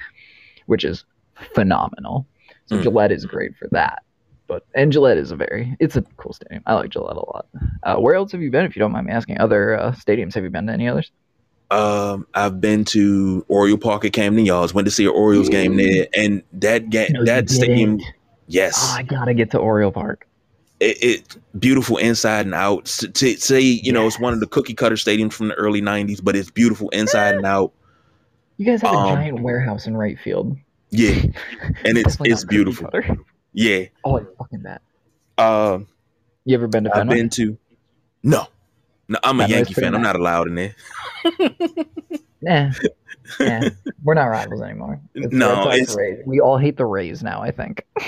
[0.66, 1.06] which is
[1.54, 2.26] phenomenal.
[2.66, 2.84] So Mm.
[2.84, 4.04] Gillette is great for that.
[4.50, 6.64] But and Gillette is a very it's a cool stadium.
[6.66, 7.48] I like Gillette a lot.
[7.84, 8.66] Uh, where else have you been?
[8.66, 11.12] If you don't mind me asking, other uh, stadiums have you been to any others?
[11.72, 14.74] Um, I've been to Oriole Park at Camden Yards.
[14.74, 18.14] Went to see an Orioles game there, and that game, No, that stadium, didn't.
[18.48, 20.28] yes, Oh, I gotta get to Oriole Park.
[20.80, 22.88] it, it beautiful inside and out.
[22.88, 25.80] S- To say, you know, it's one of the cookie cutter stadiums from the early
[25.82, 27.72] '90s, but it's beautiful inside and out.
[28.58, 30.58] You guys have a Um, giant warehouse in right field.
[30.90, 31.22] Yeah,
[31.86, 32.90] and it's it's beautiful.
[33.54, 33.86] Yeah.
[34.04, 34.82] Oh, fucking bet.
[35.38, 35.88] Um,
[36.46, 37.16] You ever been to I've Fenway?
[37.16, 37.58] been to.
[38.24, 38.48] No,
[39.08, 39.96] no, I'm a Fenway's Yankee fan.
[39.96, 40.76] I'm not allowed in there.
[42.42, 42.72] Nah,
[43.40, 43.70] nah,
[44.04, 45.00] we're not rivals anymore.
[45.14, 47.42] It's, No, it's it's- we all hate the Rays now.
[47.42, 47.86] I think.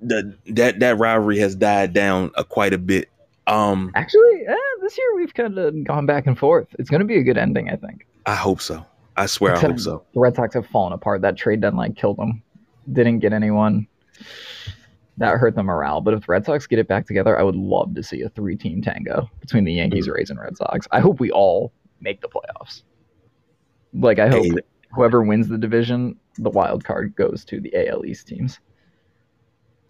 [0.00, 3.08] The that that rivalry has died down uh, quite a bit.
[3.46, 6.66] Um, Actually, eh, this year we've kind of gone back and forth.
[6.78, 8.04] It's going to be a good ending, I think.
[8.26, 8.84] I hope so.
[9.16, 10.02] I swear, I hope so.
[10.12, 11.22] The Red Sox have fallen apart.
[11.22, 12.42] That trade deadline killed them.
[12.92, 13.86] Didn't get anyone.
[15.18, 16.00] That hurt the morale.
[16.00, 18.28] But if the Red Sox get it back together, I would love to see a
[18.30, 20.14] three-team tango between the Yankees, mm-hmm.
[20.14, 20.86] Rays, and Red Sox.
[20.90, 22.82] I hope we all make the playoffs.
[23.92, 24.58] Like I hope Hey.
[24.92, 28.58] whoever wins the division, the wild card goes to the AL East teams.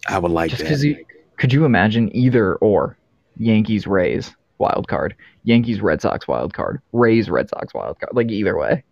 [0.07, 0.83] I would like Just that.
[0.83, 1.03] you
[1.37, 2.95] could you imagine either or
[3.37, 8.29] Yankees Rays wild card, Yankees Red Sox wild card, Rays Red Sox wild card, like
[8.29, 8.83] either way.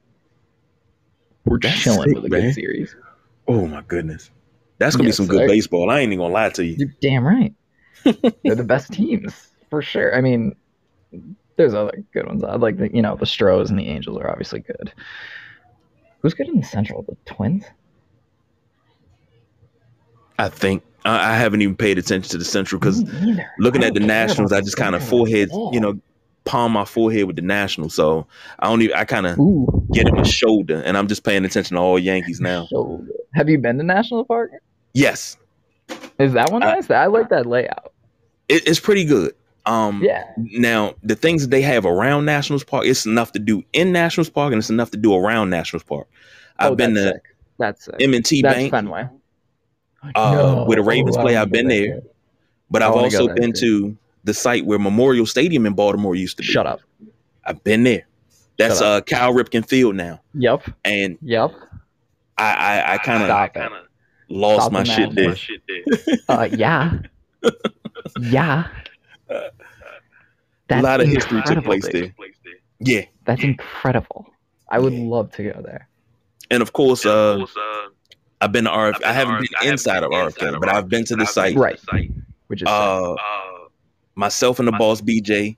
[1.45, 2.41] We're That's chilling sick, with a man.
[2.41, 2.95] good series.
[3.47, 4.31] Oh my goodness,
[4.83, 5.89] that's gonna Yes, be some good baseball.
[5.89, 6.75] I ain't even gonna lie to you.
[6.77, 7.53] You're damn right.
[8.03, 10.15] They're the best teams for sure.
[10.15, 10.55] I mean,
[11.55, 12.43] there's other good ones.
[12.43, 14.91] I like the you know the Stros and the Angels are obviously good.
[16.21, 17.03] Who's good in the Central?
[17.03, 17.65] The Twins.
[20.39, 23.03] I think I, I haven't even paid attention to the Central because
[23.59, 25.99] looking at the Nationals, I just kind of forehead, you know,
[26.45, 27.93] palm my forehead with the Nationals.
[27.93, 28.27] So
[28.59, 28.95] I don't even.
[28.95, 29.37] I kind of
[29.91, 32.67] get in my shoulder, and I'm just paying attention to all Yankees now.
[32.71, 33.09] Good.
[33.35, 34.51] Have you been to National Park?
[34.93, 35.37] Yes,
[36.19, 36.89] Is that one I- nice?
[36.91, 37.91] I like that layout.
[38.49, 39.33] it, it's pretty good.
[39.65, 40.23] Um, Yeah.
[40.37, 44.29] Now the things that they have around Nationals Park, it's enough to do in Nationals
[44.29, 46.07] Park, and it's enough to do around Nationals Park.
[46.59, 47.23] I've oh, been to sick.
[47.57, 47.87] That's.
[47.99, 49.07] M&T That's Bank, Fenway.
[50.15, 51.37] uh, where the Ravens I play.
[51.37, 52.01] I've been there,
[52.69, 53.89] but I've also been too.
[53.91, 56.47] to the site where Memorial Stadium in Baltimore used to be.
[56.47, 56.81] Shut up.
[57.45, 58.05] I've been there.
[58.57, 60.69] That's uh Cal Ripken Field now, Yep.
[60.85, 61.51] and Yep.
[62.37, 63.29] I I, I kind of
[64.33, 64.39] Stop it.
[64.39, 66.17] lost Stop my the shit there.
[66.29, 66.99] Uh, yeah.
[68.21, 68.67] yeah.
[70.69, 72.13] a lot of history took place there.
[72.79, 74.27] Yeah, That's incredible.
[74.69, 75.05] I would Yeah.
[75.05, 75.87] love to go there.
[76.51, 77.45] and of course, uh,
[78.41, 79.03] I've been to RF.
[79.03, 81.55] I haven't been inside of RFK, but I've been to the site.
[81.55, 81.79] Right.
[82.47, 82.69] Which is sick.
[82.69, 83.15] Uh,
[84.15, 85.55] myself and the boss BJ,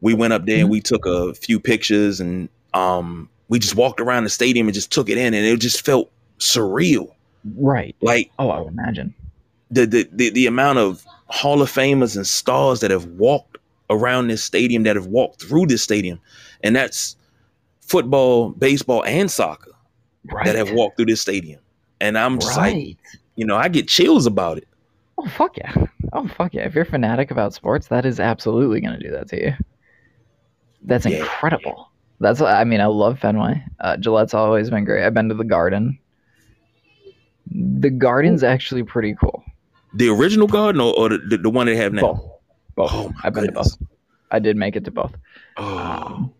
[0.00, 4.00] we went up there and we took a few pictures and um we just walked
[4.00, 7.12] around the stadium and just took it in and it just felt surreal.
[7.56, 7.94] Right.
[8.00, 9.14] Like Oh, I would imagine.
[9.70, 14.28] the the the, the amount of Hall of Famers and stars that have walked around
[14.28, 16.20] this stadium, that have walked through this stadium,
[16.62, 17.16] and that's
[17.80, 19.72] football, baseball, and soccer
[20.30, 20.44] Right.
[20.44, 21.60] that have walked through this stadium.
[22.00, 22.98] And I'm just like,
[23.36, 24.68] you know, I get chills about it.
[25.18, 25.72] Oh fuck yeah!
[26.12, 26.62] Oh fuck yeah!
[26.62, 29.52] If you're a fanatic about sports, that is absolutely going to do that to you.
[30.82, 31.18] That's Yeah.
[31.18, 31.90] incredible.
[32.20, 33.62] That's I mean I love Fenway.
[33.80, 35.04] Uh, Gillette's always been great.
[35.04, 35.98] I've been to the Garden.
[37.50, 39.42] The Garden's actually pretty cool.
[39.94, 42.02] The original garden or, or the, the, the one they have now?
[42.02, 42.30] Both.
[42.76, 42.90] Both.
[42.94, 43.76] Oh my I've been to both.
[44.30, 45.12] I did make it to both.
[45.56, 46.34] Oh, Um,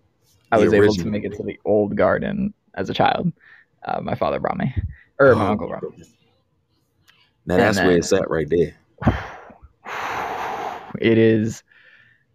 [0.53, 3.33] I the was able to make it to the old garden as a child.
[3.85, 4.73] Uh, my father brought me,
[5.19, 6.05] or my Oh, uncle brought me.
[7.47, 8.77] Now And that's where it's at right there.
[11.01, 11.63] it is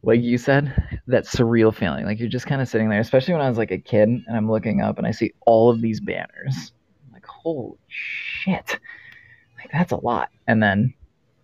[0.04, 3.42] like you said that surreal feeling like you're just kind of sitting there especially when
[3.42, 6.00] i was like a kid and i'm looking up and i see all of these
[6.00, 6.72] banners I'm like
[7.46, 8.80] holy shit
[9.60, 10.92] like that's a lot and then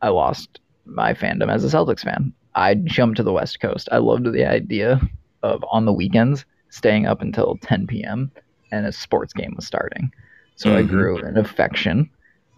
[0.02, 3.98] i lost my fandom as a celtics fan i jumped to the west coast i
[3.98, 5.00] loved the idea
[5.44, 8.32] of on the weekends staying up until 10 p.m
[8.72, 10.10] and a sports game was starting
[10.56, 10.88] so i Mhm.
[10.90, 12.10] grew an affection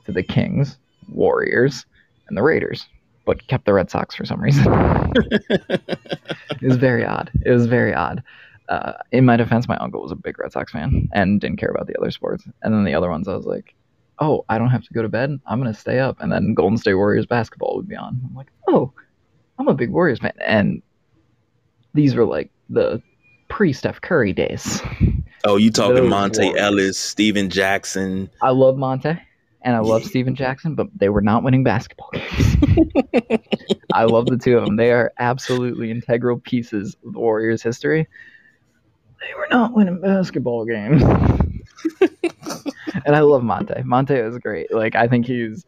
[0.06, 0.78] to the kings
[1.10, 1.86] warriors
[2.30, 2.88] and the raiders
[3.26, 4.66] but kept the Red Sox for some reason.
[5.50, 7.32] it was very odd.
[7.46, 8.22] It was very odd.
[8.70, 11.70] Uh, in my defense, my uncle was a big Red Sox fan and didn't care
[11.70, 12.46] about the other sports.
[12.62, 13.76] And then the other ones, I was like,
[14.20, 15.40] oh, I don't have to go to bed.
[15.46, 16.18] I'm going to stay up.
[16.20, 18.22] And then Golden State Warriors basketball would be on.
[18.26, 18.94] I'm like, oh,
[19.60, 20.34] I'm a big Warriors fan.
[20.40, 20.82] And
[21.94, 23.02] these were like the
[23.50, 24.82] pre Steph Curry days.
[25.46, 26.62] Oh, you talking Those Monta Warriors.
[26.62, 28.30] Ellis, Stephen Jackson.
[28.42, 29.20] I love Monta
[29.64, 32.58] and I love Stephen Jackson, but they were not winning basketball games.
[33.94, 34.76] I love the two of them.
[34.76, 38.08] They are absolutely integral pieces of the Warriors' history.
[39.24, 41.02] They were not winning basketball games.
[43.06, 43.84] and I love Monta.
[43.84, 44.74] Monta is great.
[44.74, 45.66] Like I think he's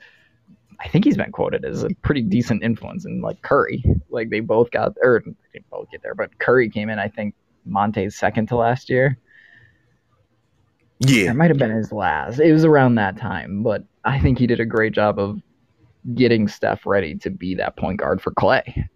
[0.79, 3.83] I think he's been quoted as a pretty decent influence in like Curry.
[4.09, 7.07] Like they both got or they didn't both get there, but Curry came in, I
[7.07, 7.33] think
[7.67, 9.17] Monta's second to last year.
[10.99, 12.39] Yeah, It might have been his last.
[12.39, 15.41] It was around that time, but I think he did a great job of
[16.13, 18.87] getting Steph ready to be that point guard for Clay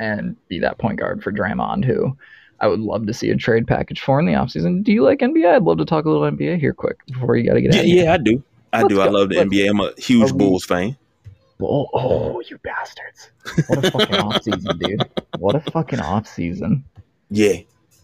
[0.00, 2.16] and be that point guard for Draymond, who
[2.60, 4.84] I would love to see a trade package for in the offseason.
[4.84, 5.54] Do you like NBA?
[5.54, 7.80] I'd love to talk a little NBA here quick before you got to get yeah,
[7.80, 7.86] out.
[7.86, 8.04] here.
[8.04, 8.12] yeah.
[8.12, 8.42] I do.
[8.72, 9.00] I Let's do.
[9.00, 9.70] I love the Let's- NBA.
[9.70, 10.96] I'm a huge we- Bulls fan.
[11.62, 13.30] Oh, oh, you bastards.
[13.68, 15.02] What a fucking offseason, dude.
[15.38, 16.82] What a fucking offseason.
[17.30, 17.56] Yeah,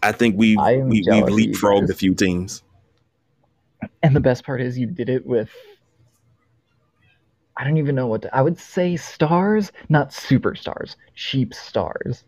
[0.03, 2.61] I think we've I we, jealous we've leapfrogged a few teams.
[4.03, 5.49] And the best part is you did it with
[7.55, 12.23] I don't even know what to, I would say stars, not superstars, cheap stars.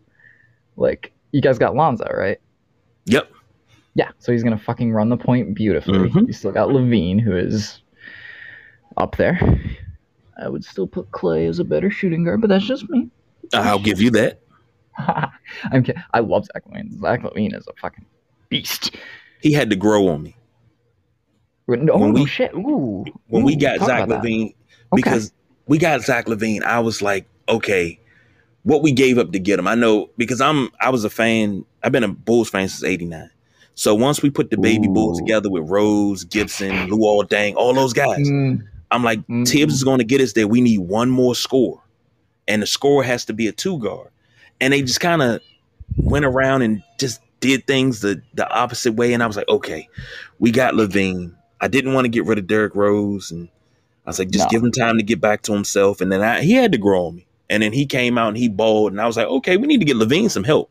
[0.76, 2.38] Like you guys got Lonzo, right?
[3.06, 3.30] Yep.
[3.94, 6.08] Yeah, so he's gonna fucking run the point beautifully.
[6.10, 6.26] Mhm.
[6.28, 7.82] You still got LaVine, who is
[8.96, 9.38] up there.
[10.42, 13.08] I would still put Clay as a better shooting guard, but that's just me.
[13.52, 14.40] I'll give you that.
[14.98, 16.02] I'm kidding.
[16.14, 17.00] I love Zach LaVine.
[17.00, 18.06] Zach LaVine is a fucking
[18.48, 18.96] beast.
[19.42, 20.36] He had to grow on me
[21.66, 22.52] No, When we- shit.
[22.54, 23.04] Ooh.
[23.28, 24.28] when we got Zach about that.
[24.28, 24.54] LaVine Okay.
[24.94, 25.32] because
[25.66, 26.62] we got Zach LaVine.
[26.62, 27.98] I was like, okay,
[28.62, 29.66] what we gave up to get him.
[29.66, 31.64] I know because I'm I was a fan.
[31.82, 33.30] I've been a Bulls fan since '89.
[33.74, 37.92] So once we put the baby Bulls together with Rose, Gibson, Luol Deng, all those
[37.94, 39.48] guys, Mm, I'm like, Mm.
[39.48, 40.46] Thibs is going to get us there.
[40.46, 41.82] We need one more score,
[42.46, 44.08] and the score has to be a two guard.
[44.60, 45.40] And they just kind of
[45.96, 49.14] went around and just did things the the opposite way.
[49.14, 49.88] And I was like, okay,
[50.38, 51.34] we got LaVine.
[51.62, 53.48] I didn't want to get rid of Derrick Rose, and
[54.04, 54.50] I was like, just No.
[54.50, 56.02] give him time to get back to himself.
[56.02, 57.26] And then I, he had to grow on me.
[57.50, 59.80] And then he came out and he balled, and I was like, okay, we need
[59.80, 60.70] to get LaVine some help.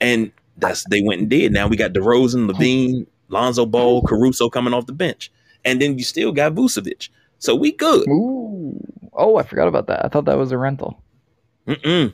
[0.00, 1.52] And that's they went and did.
[1.52, 5.30] Now we got DeRozan, LaVine, Lonzo Ball, Caruso coming off the bench,
[5.64, 7.08] and then you still got Vucevic.
[7.38, 8.08] So we good.
[8.08, 8.78] Ooh.
[9.12, 10.04] Oh, I forgot about that.
[10.04, 11.00] I thought that was a rental.
[11.68, 12.12] Mm-mm.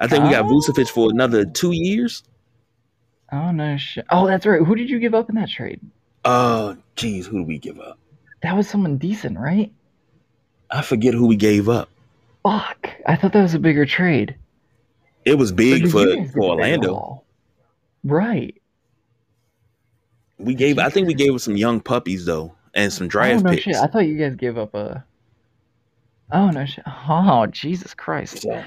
[0.00, 0.48] I think we got Oh.
[0.48, 2.24] Vucevic for another two years.
[3.30, 4.06] Oh no shit.
[4.10, 4.62] Oh, that's right.
[4.62, 5.80] Who did you give up in that trade?
[6.24, 7.98] Oh, geez, who do we give up?
[8.42, 9.70] That was someone decent, right?
[10.70, 11.90] I forget who we gave up.
[12.42, 12.90] Fuck.
[13.06, 14.36] I thought that was a bigger trade.
[15.24, 17.22] It was big for, you guys get for Orlando.
[18.04, 18.54] Right.
[20.38, 23.42] We gave, I think we gave us some young puppies though, and some draft oh
[23.42, 23.64] no picks.
[23.64, 23.76] shit.
[23.76, 25.04] I thought you guys gave up a.
[26.32, 26.84] Oh no shit.
[26.86, 28.42] Oh Jesus Christ.
[28.42, 28.64] So,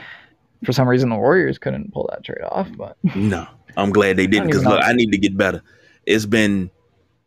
[0.63, 4.27] For some reason, the Warriors couldn't pull that trade off, but no, I'm glad they
[4.27, 4.83] didn't because look.
[4.83, 5.63] I need to get better.
[6.05, 6.69] It's been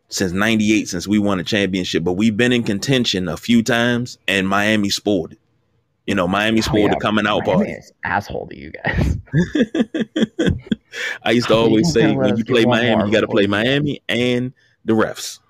[0.08, 4.18] since '98 since we won a championship, but we've been in contention a few times,
[4.28, 5.40] and Miami spoiled it.
[6.06, 7.76] You know, Miami Oh, spoiled yeah, the coming out Miami party.
[8.04, 9.16] asshole to you guys.
[11.22, 14.52] I used to always say when you play Miami, you got to play Miami and
[14.84, 15.40] the refs.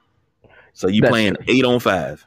[0.73, 1.45] So you That's playing true.
[1.49, 2.27] eight on five.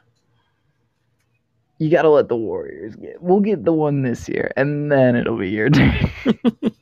[1.78, 3.22] You gotta let the Warriors get.
[3.22, 6.10] We'll get the one this year, and then it'll be your turn.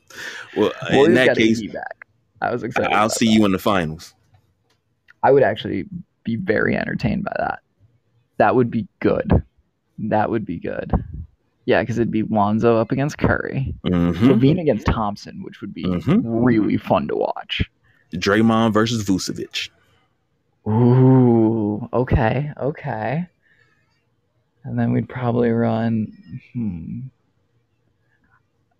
[0.57, 0.73] Well,
[1.05, 2.07] in that case, back.
[2.41, 2.93] I was excited.
[2.93, 3.33] I'll see that.
[3.33, 4.15] you in the finals.
[5.23, 5.85] I would actually
[6.25, 7.61] be very entertained by that.
[8.39, 9.31] That would be good.
[9.99, 10.91] That would be good.
[11.69, 15.85] Yeah, because it'd be Lonzo up against Curry, hmm LaVine against Thompson, which would be
[15.85, 16.23] Mhm.
[16.25, 17.61] really fun to watch.
[18.15, 19.69] Draymond versus Vucevic.
[20.67, 23.27] Ooh, okay, okay.
[24.65, 26.17] And then we'd probably run.
[26.55, 27.01] Hmm.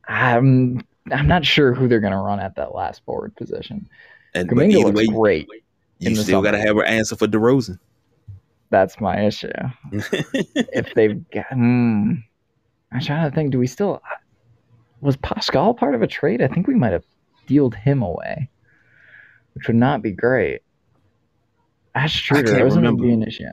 [0.09, 0.81] I'm
[1.13, 3.87] I'm not sure who they're gonna run at that last forward position.
[4.35, 5.49] And either looks way, great.
[5.99, 7.79] you still got to have an answer for DeRozan.
[8.71, 9.53] That's my issue.
[9.93, 11.45] if they've got.
[11.53, 12.15] Hmm.
[12.93, 13.53] I'm trying to think.
[13.53, 14.03] Do we still.
[15.01, 16.43] Was Paschall part of a trade?
[16.43, 17.05] I think we might have
[17.47, 18.51] dealed him away,
[19.55, 20.63] which would not be great.
[21.95, 23.03] Ash Schroeder, wasn't remember.
[23.05, 23.45] be an issue.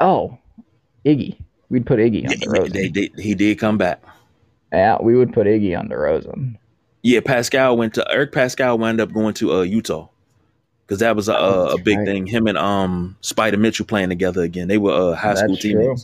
[0.00, 0.38] Oh,
[1.04, 1.38] Iggy.
[1.68, 2.72] We'd put Iggy on DeRozan.
[2.72, 4.02] they, they, he did come back.
[4.72, 6.56] yeah, we would put Iggy on DeRozan.
[7.02, 10.08] Yeah, Paschall went to Eric Paschall wound up going to uh, Utah
[10.86, 12.06] because that was a, Oh, a, a big right.
[12.06, 12.26] thing.
[12.26, 14.68] Him and um Spida Mitchell playing together again.
[14.68, 15.96] They were uh, high school That's true.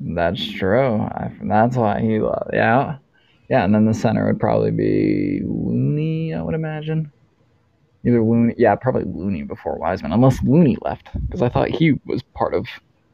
[0.00, 0.96] That's true.
[1.00, 2.50] I, that's why he loved.
[2.52, 2.96] Yeah,
[3.48, 3.64] yeah.
[3.64, 6.34] And then the center would probably be Looney.
[6.34, 7.12] I would imagine.
[8.04, 12.22] Either Looney, yeah, probably Looney before Wiseman, unless Looney left, because I thought he was
[12.22, 12.66] part of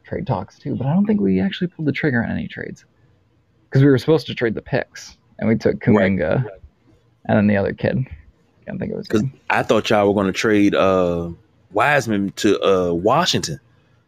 [0.05, 0.75] trade talks too.
[0.77, 2.85] But I don't think we actually pulled the trigger on any trades,
[3.65, 6.45] because we were supposed to trade the picks, and we took Kuminga,
[7.25, 8.07] and then the other kid.
[8.65, 9.23] Can't think of his Because.
[9.49, 11.31] I thought y'all were going to trade uh,
[11.73, 13.59] Wiseman to uh, Washington.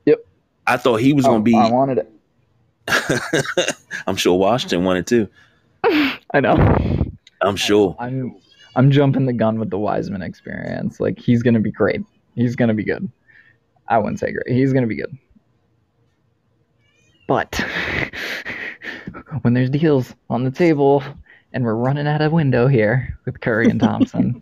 [0.06, 0.26] Yep.
[0.66, 1.56] I thought he was going Oh, to be.
[1.56, 2.12] I wanted it.
[4.08, 5.28] I'm sure Washington wanted too.
[6.34, 6.56] I know.
[7.42, 7.96] I'm sure.
[8.00, 8.36] I'm
[8.76, 11.00] I'm jumping the gun with the Wiseman experience.
[11.00, 12.02] Like he's gonna be great.
[12.36, 13.10] He's gonna be good.
[13.88, 14.56] I wouldn't say great.
[14.56, 15.18] He's gonna be good.
[17.28, 17.56] But
[19.42, 21.04] when there's deals on the table
[21.54, 24.42] and we're running out of window here with Curry and Thompson,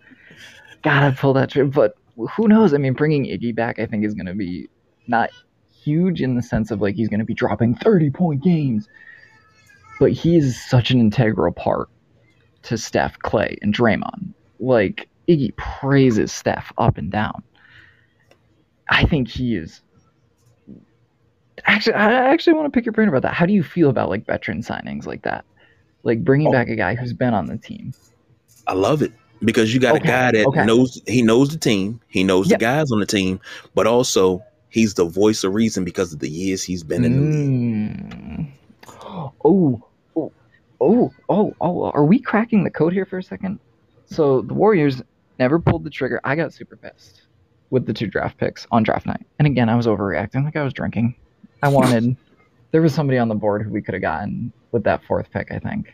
[0.83, 1.71] gotta pull that trip.
[1.71, 2.73] But who knows?
[2.73, 4.69] I mean, bringing Iggy back, I think, is gonna be
[5.07, 5.29] not
[5.87, 8.87] huge in the sense of like he's gonna be dropping 30 point games,
[9.99, 11.87] but he is such an integral part
[12.63, 14.33] to Steph, Clay, and Draymond.
[14.59, 17.43] Like Iggy praises Steph up and down.
[18.89, 19.81] I think he is.
[21.65, 23.33] Actually, I actually want to pick your brain about that.
[23.33, 25.43] How do you feel about like veteran signings like that?
[26.03, 26.51] Like bringing Oh.
[26.51, 27.93] back a guy who's been on the team.
[28.67, 29.11] I love it
[29.43, 30.65] because you got Okay, a guy that okay.
[30.65, 32.59] knows he knows the team, he knows Yep.
[32.59, 33.39] the guys on the team,
[33.75, 34.41] but also
[34.77, 38.11] he's the voice of reason because of the years he's been in the league.
[38.11, 38.51] Mm.
[39.43, 39.81] Oh,
[40.15, 40.31] oh,
[40.79, 41.91] oh, oh, oh.
[41.91, 43.59] Are we cracking the code here for a second?
[44.05, 45.01] So the Warriors
[45.39, 46.21] never pulled the trigger.
[46.23, 47.23] I got super pissed
[47.71, 49.25] with the two draft picks on draft night.
[49.39, 51.15] And again, I was overreacting like I was drinking.
[51.63, 52.15] I wanted
[52.71, 55.51] there was somebody on the board who we could have gotten with that fourth pick,
[55.51, 55.91] I think.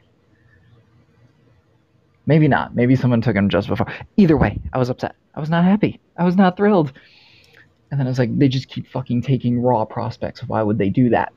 [2.25, 2.75] Maybe not.
[2.75, 3.87] Maybe someone took him just before.
[4.17, 5.15] Either way, I was upset.
[5.35, 6.01] I was not happy.
[6.17, 6.91] I was not thrilled.
[7.93, 10.41] And then I was like, they just keep fucking taking raw prospects.
[10.47, 11.31] Why would they do that?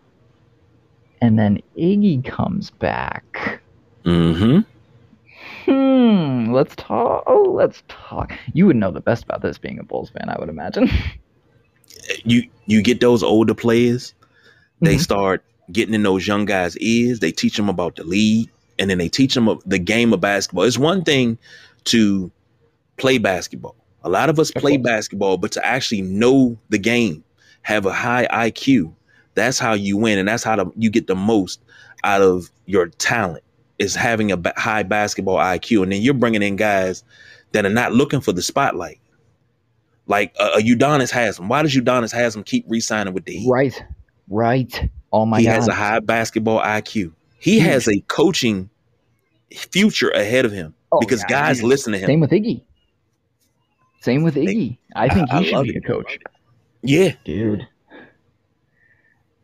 [1.20, 3.60] And then Iggy comes back.
[4.06, 4.60] Mm-hmm.
[5.70, 6.52] Hmm.
[6.54, 7.24] Let's talk.
[7.26, 8.32] Oh, let's talk.
[8.54, 10.88] You would know the best about this being a Bulls fan, I would imagine.
[12.24, 14.14] You you get those older players,
[14.80, 15.00] they Mhm.
[15.00, 17.18] start getting in those young guys' ears.
[17.20, 18.48] They teach them about the league,
[18.78, 20.64] and then they teach them the game of basketball.
[20.64, 21.36] It's one thing
[21.84, 22.30] to
[22.96, 23.76] play basketball.
[24.06, 27.24] A lot of us play basketball, but to actually know the game,
[27.62, 28.94] have a high IQ,
[29.34, 31.60] that's how you win, and that's how you get the most
[32.04, 33.42] out of your talent.
[33.78, 37.02] Is having a high basketball IQ, and then you're bringing in guys
[37.50, 39.00] that are not looking for the spotlight.
[40.06, 41.48] Like a uh, Udonis Haslam.
[41.48, 43.50] Why does Udonis Haslam keep re-signing with the Heat?
[43.50, 43.84] right.
[44.28, 44.88] Right.
[45.12, 45.40] Oh my God.
[45.40, 45.54] he god.
[45.54, 47.12] has a high basketball IQ.
[47.38, 48.70] He has a coaching
[49.50, 52.06] future ahead of him Oh, because yeah, guys listen to him.
[52.06, 52.62] Same with Iggy.
[54.00, 54.78] Same with Iggy.
[54.94, 55.76] I think I he should be it.
[55.76, 56.18] a coach.
[56.82, 57.66] Yeah, Dude.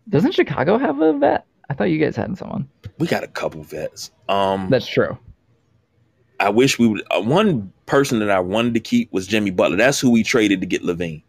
[0.09, 1.46] Doesn't Chicago have a vet?
[1.70, 2.68] I thought you guys had someone.
[2.98, 4.11] we got a couple vets.
[4.28, 5.16] Um, That's true.
[6.38, 7.03] I wish we would.
[7.11, 9.76] Uh, one person that I wanted to keep was Jimmy Butler.
[9.76, 11.22] That's who we traded to get LaVine.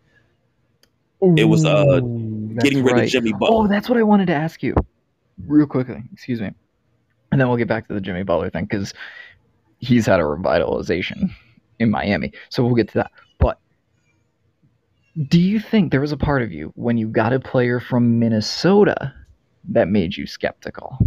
[1.37, 1.99] It was, uh,
[2.61, 3.03] Getting rid right.
[3.05, 3.47] of Jimmy Butler.
[3.57, 4.75] Oh, that's what I wanted to ask you,
[5.47, 6.03] real quickly.
[6.11, 6.51] Excuse me,
[7.31, 8.93] and then we'll get back to the Jimmy Butler thing because
[9.79, 11.31] he's had a revitalization
[11.83, 12.31] in Miami.
[12.49, 13.11] So we'll get to that.
[13.37, 13.59] But
[15.27, 18.19] do you think there was a part of you when you got a player from
[18.19, 19.13] Minnesota
[19.69, 20.97] that made you skeptical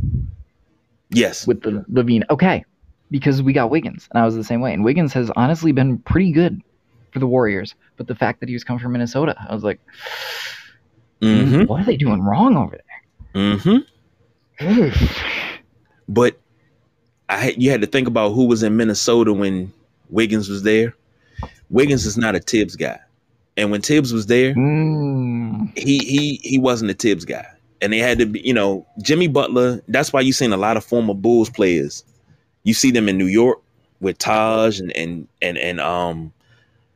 [1.10, 2.22] yes, with the LaVine?
[2.30, 2.64] Okay,
[3.10, 4.72] because we got Wiggins, and I was the same way.
[4.72, 6.62] And Wiggins has honestly been pretty good
[7.12, 7.74] for the Warriors.
[7.96, 9.80] But the fact that he was coming from Minnesota, I was like,
[11.20, 12.78] mm-hmm, what are they doing wrong over
[13.34, 13.78] mm-hmm.
[14.60, 14.92] there?
[16.08, 16.38] But
[17.28, 19.72] I you had to think about who was in Minnesota when
[20.10, 20.94] Wiggins was there.
[21.70, 22.98] Wiggins is not a Thibs guy,
[23.56, 25.76] and when Thibs was there, Mm.
[25.76, 27.46] he he he wasn't a Thibs guy,
[27.80, 29.82] and they had to be, you know, Jimmy Butler.
[29.88, 32.04] That's why you seen a lot of former Bulls players.
[32.62, 33.60] You see them in New York
[34.00, 36.32] with Taj and and and and um,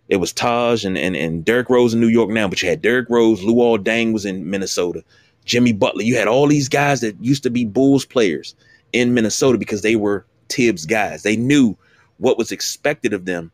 [0.08, 2.82] it was Taj and and and Derrick Rose in New York now, but you had
[2.82, 5.02] Derrick Rose, Luol Deng was in Minnesota,
[5.44, 6.02] Jimmy Butler.
[6.02, 8.54] You had all these guys that used to be Bulls players
[8.92, 11.22] in Minnesota because they were Thibs guys.
[11.24, 11.76] They knew
[12.20, 13.50] what was expected of them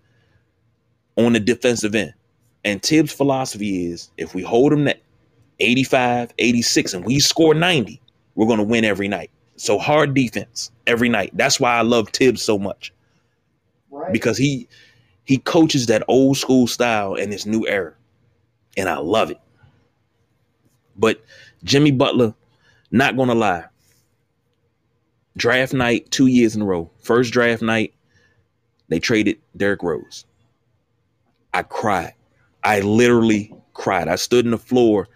[1.17, 2.15] on the defensive end.
[2.65, 4.97] And Thibs' philosophy is if we hold them to
[5.61, 8.01] 85, 86, and we score 90,
[8.35, 9.31] we're going to win every night.
[9.57, 11.31] So hard defense every night.
[11.35, 12.93] That's why I love Thibs so much
[13.91, 14.13] Right.
[14.13, 14.69] because he
[15.25, 17.95] he coaches that old school style in this new era,
[18.77, 19.41] and I love it.
[20.97, 21.23] But
[21.65, 22.35] Jimmy Butler,
[22.91, 23.65] not gonna lie,
[25.37, 26.91] draft night two years in a row.
[27.01, 27.95] First draft night,
[28.89, 30.25] they traded Derrick Rose.
[31.53, 32.15] I cried.
[32.63, 34.09] I literally cried.
[34.09, 35.09] I stood in the floor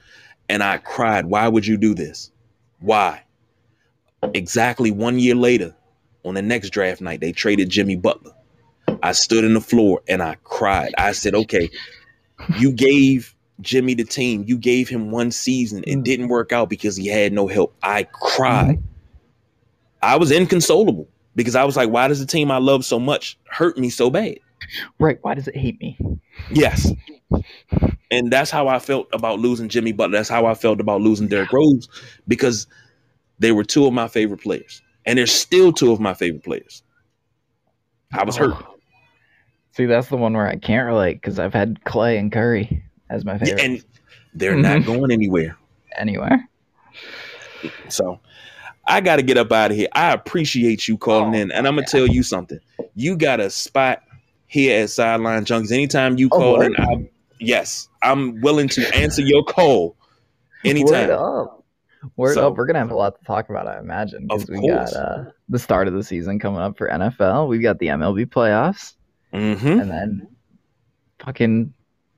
[0.48, 1.26] and I cried.
[1.26, 2.30] Why would you do this?
[2.80, 3.22] Why?
[4.34, 5.74] Exactly one year later,
[6.24, 8.32] on the next draft night, they traded Jimmy Butler.
[9.02, 10.92] I stood in the floor and I cried.
[10.98, 11.70] I said, okay,
[12.58, 14.44] you gave Jimmy the team.
[14.46, 15.84] You gave him one season.
[15.86, 17.74] It didn't work out because he had no help.
[17.82, 18.82] I cried.
[20.02, 23.38] I was inconsolable because I was like, why does the team I love so much
[23.50, 24.38] hurt me so bad?
[24.98, 25.18] Right.
[25.22, 25.98] Why does it hate me?
[26.50, 26.92] Yes.
[28.10, 30.18] And that's how I felt about losing Jimmy Butler.
[30.18, 31.88] That's how I felt about losing Derrick Rose
[32.28, 32.66] because
[33.38, 34.82] they were two of my favorite players.
[35.06, 36.82] And they're still two of my favorite players.
[38.12, 38.54] I was hurt.
[38.54, 38.74] Oh.
[39.72, 43.24] See, that's the one where I can't relate because I've had Clay and Curry as
[43.24, 43.60] my Yeah, favorite.
[43.64, 43.84] and
[44.34, 44.86] they're not Mhm.
[44.86, 45.56] going anywhere.
[45.96, 46.48] anywhere.
[47.88, 48.20] So
[48.90, 49.88] I got to get up out of here.
[49.92, 51.52] I appreciate you calling Oh, in.
[51.52, 52.58] And I'm going to tell you something.
[52.94, 54.02] You got a spot
[54.46, 55.72] here at Sideline Junkies.
[55.72, 56.72] Anytime you Oh, call word?
[56.72, 59.96] in, I, yes, I'm willing to answer your call
[60.64, 61.08] anytime.
[61.08, 61.64] Word up.
[62.16, 62.56] Word So- up.
[62.56, 64.26] We're gonna have a lot to talk about, I imagine.
[64.30, 64.92] Of Because we course.
[64.92, 67.46] got uh, the start of the season coming up for NFL.
[67.48, 68.94] We've got the MLB playoffs,
[69.32, 70.28] hmm and then
[71.20, 71.72] fucking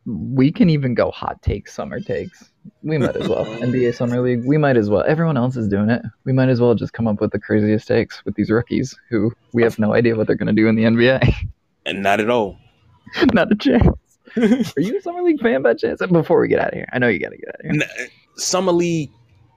[0.06, 2.51] we can even go hot takes, summer takes.
[2.82, 3.44] We might as well.
[3.46, 4.44] NBA Summer League.
[4.44, 5.04] We might as well.
[5.06, 6.02] Everyone else is doing it.
[6.24, 9.32] We might as well just come up with the craziest takes with these rookies who
[9.52, 11.34] we have no idea what they're gonna do in the NBA.
[11.84, 12.60] And not at all.
[13.32, 13.88] Not a chance.
[14.36, 16.00] Are you a Summer League fan by chance?
[16.00, 17.72] Before we get out of here, I know you gotta get out of here.
[17.72, 19.10] N- uh, Summer League,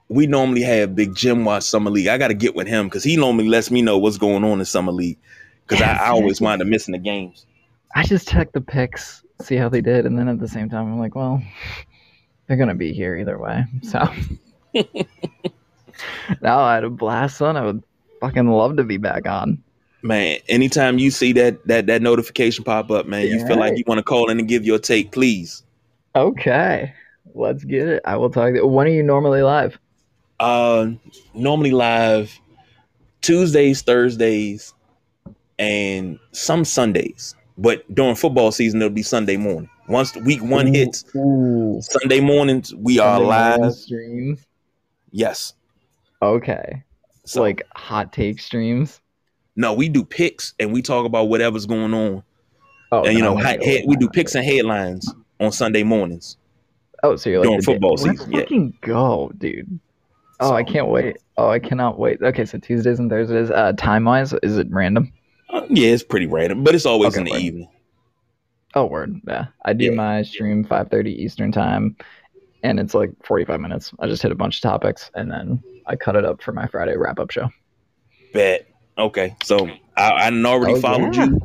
[0.08, 2.08] we normally have Big Jim watch Summer League.
[2.08, 4.58] I got to get with him because he normally lets me know what's going on
[4.58, 5.18] in Summer League
[5.66, 7.46] because Yes, I, I always yes, wind up missing the games.
[7.94, 10.92] I just check the picks, see how they did, and then at the same time,
[10.92, 11.40] I'm like, well,
[12.46, 13.64] they're gonna be here either way.
[13.82, 14.06] So
[16.40, 17.56] now I had a blast, son.
[17.56, 17.82] I would
[18.20, 19.62] fucking love to be back on.
[20.02, 23.84] Man, anytime you see that that that notification pop up, man, you feel like you
[23.86, 25.62] want to call in and give your take, please.
[26.14, 26.92] Okay,
[27.34, 28.02] let's get it.
[28.04, 28.54] I will talk.
[28.62, 29.78] When are you normally live?
[30.38, 30.90] Uh,
[31.34, 32.38] normally live
[33.22, 34.74] Tuesdays, Thursdays,
[35.58, 37.34] and some Sundays.
[37.58, 39.70] But during football season, it'll be Sunday morning.
[39.88, 41.78] Once the week one Ooh, hits, ooh.
[41.80, 43.72] Sunday mornings we are Sunday morning live.
[43.74, 44.46] streams.
[45.12, 45.54] Yes.
[46.22, 46.82] Okay,
[47.24, 49.00] So like hot take streams.
[49.54, 52.22] no, we do picks and we talk about whatever's going on.
[52.92, 56.36] Oh, and you know, head, we do picks and headlines on Sunday mornings.
[57.02, 58.40] Oh, so you're like during day- football Let's season, yeah.
[58.40, 59.78] fucking go, dude.
[60.40, 61.16] Oh, I can't wait.
[61.36, 62.20] Oh, I cannot wait.
[62.22, 63.50] Okay, so Tuesdays and Thursdays.
[63.50, 65.12] Uh, time wise, is it random?
[65.50, 67.40] Uh, yeah, it's pretty random, but it's always Okay, in the word.
[67.42, 67.68] evening.
[68.76, 69.18] Oh, word.
[69.26, 69.90] Yeah, I do Yeah.
[69.92, 71.96] my stream 5:30 Eastern time,
[72.62, 73.92] and it's like 45 minutes.
[74.00, 76.66] I just hit a bunch of topics, and then I cut it up for my
[76.66, 77.48] Friday wrap up show.
[78.34, 78.68] Bet.
[78.98, 79.66] Okay, so
[79.96, 81.24] I, I already Oh, followed yeah.
[81.26, 81.40] you.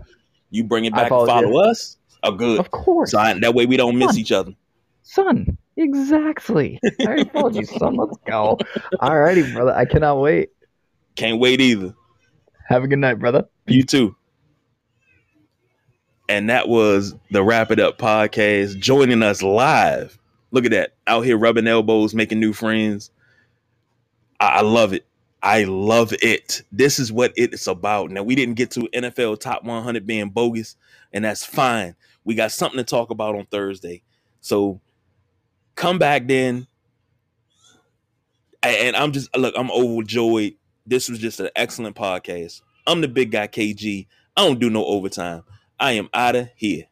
[0.49, 1.97] You bring it back and follow us.
[2.23, 2.59] Oh, good.
[2.59, 4.51] Of course, So I, that way we don't miss each other.
[5.03, 5.57] son.
[5.77, 6.79] Exactly.
[6.99, 7.95] I already followed you, son.
[7.95, 8.57] Let's go.
[9.01, 9.71] Alrighty, brother.
[9.73, 10.49] I cannot wait.
[11.15, 11.93] Can't wait either.
[12.67, 13.45] Have a good night, brother.
[13.67, 14.15] You too.
[16.32, 20.17] And that was the Wrap It Up podcast joining us live.
[20.51, 20.93] Look at that.
[21.05, 23.11] Out here rubbing elbows, making new friends.
[24.39, 25.05] I, I love it.
[25.43, 26.61] I love it.
[26.71, 28.11] This is what it's about.
[28.11, 30.77] Now, we didn't get to NFL top 100 being bogus,
[31.11, 31.95] and that's fine.
[32.23, 34.01] We got something to talk about on Thursday.
[34.39, 34.79] So
[35.75, 36.65] come back then.
[38.63, 40.53] And I'm just, look, I'm overjoyed.
[40.86, 42.61] This was just an excellent podcast.
[42.88, 44.07] I'm the big guy, KG.
[44.38, 45.43] I don't do no overtime.
[45.82, 46.86] I am out of here.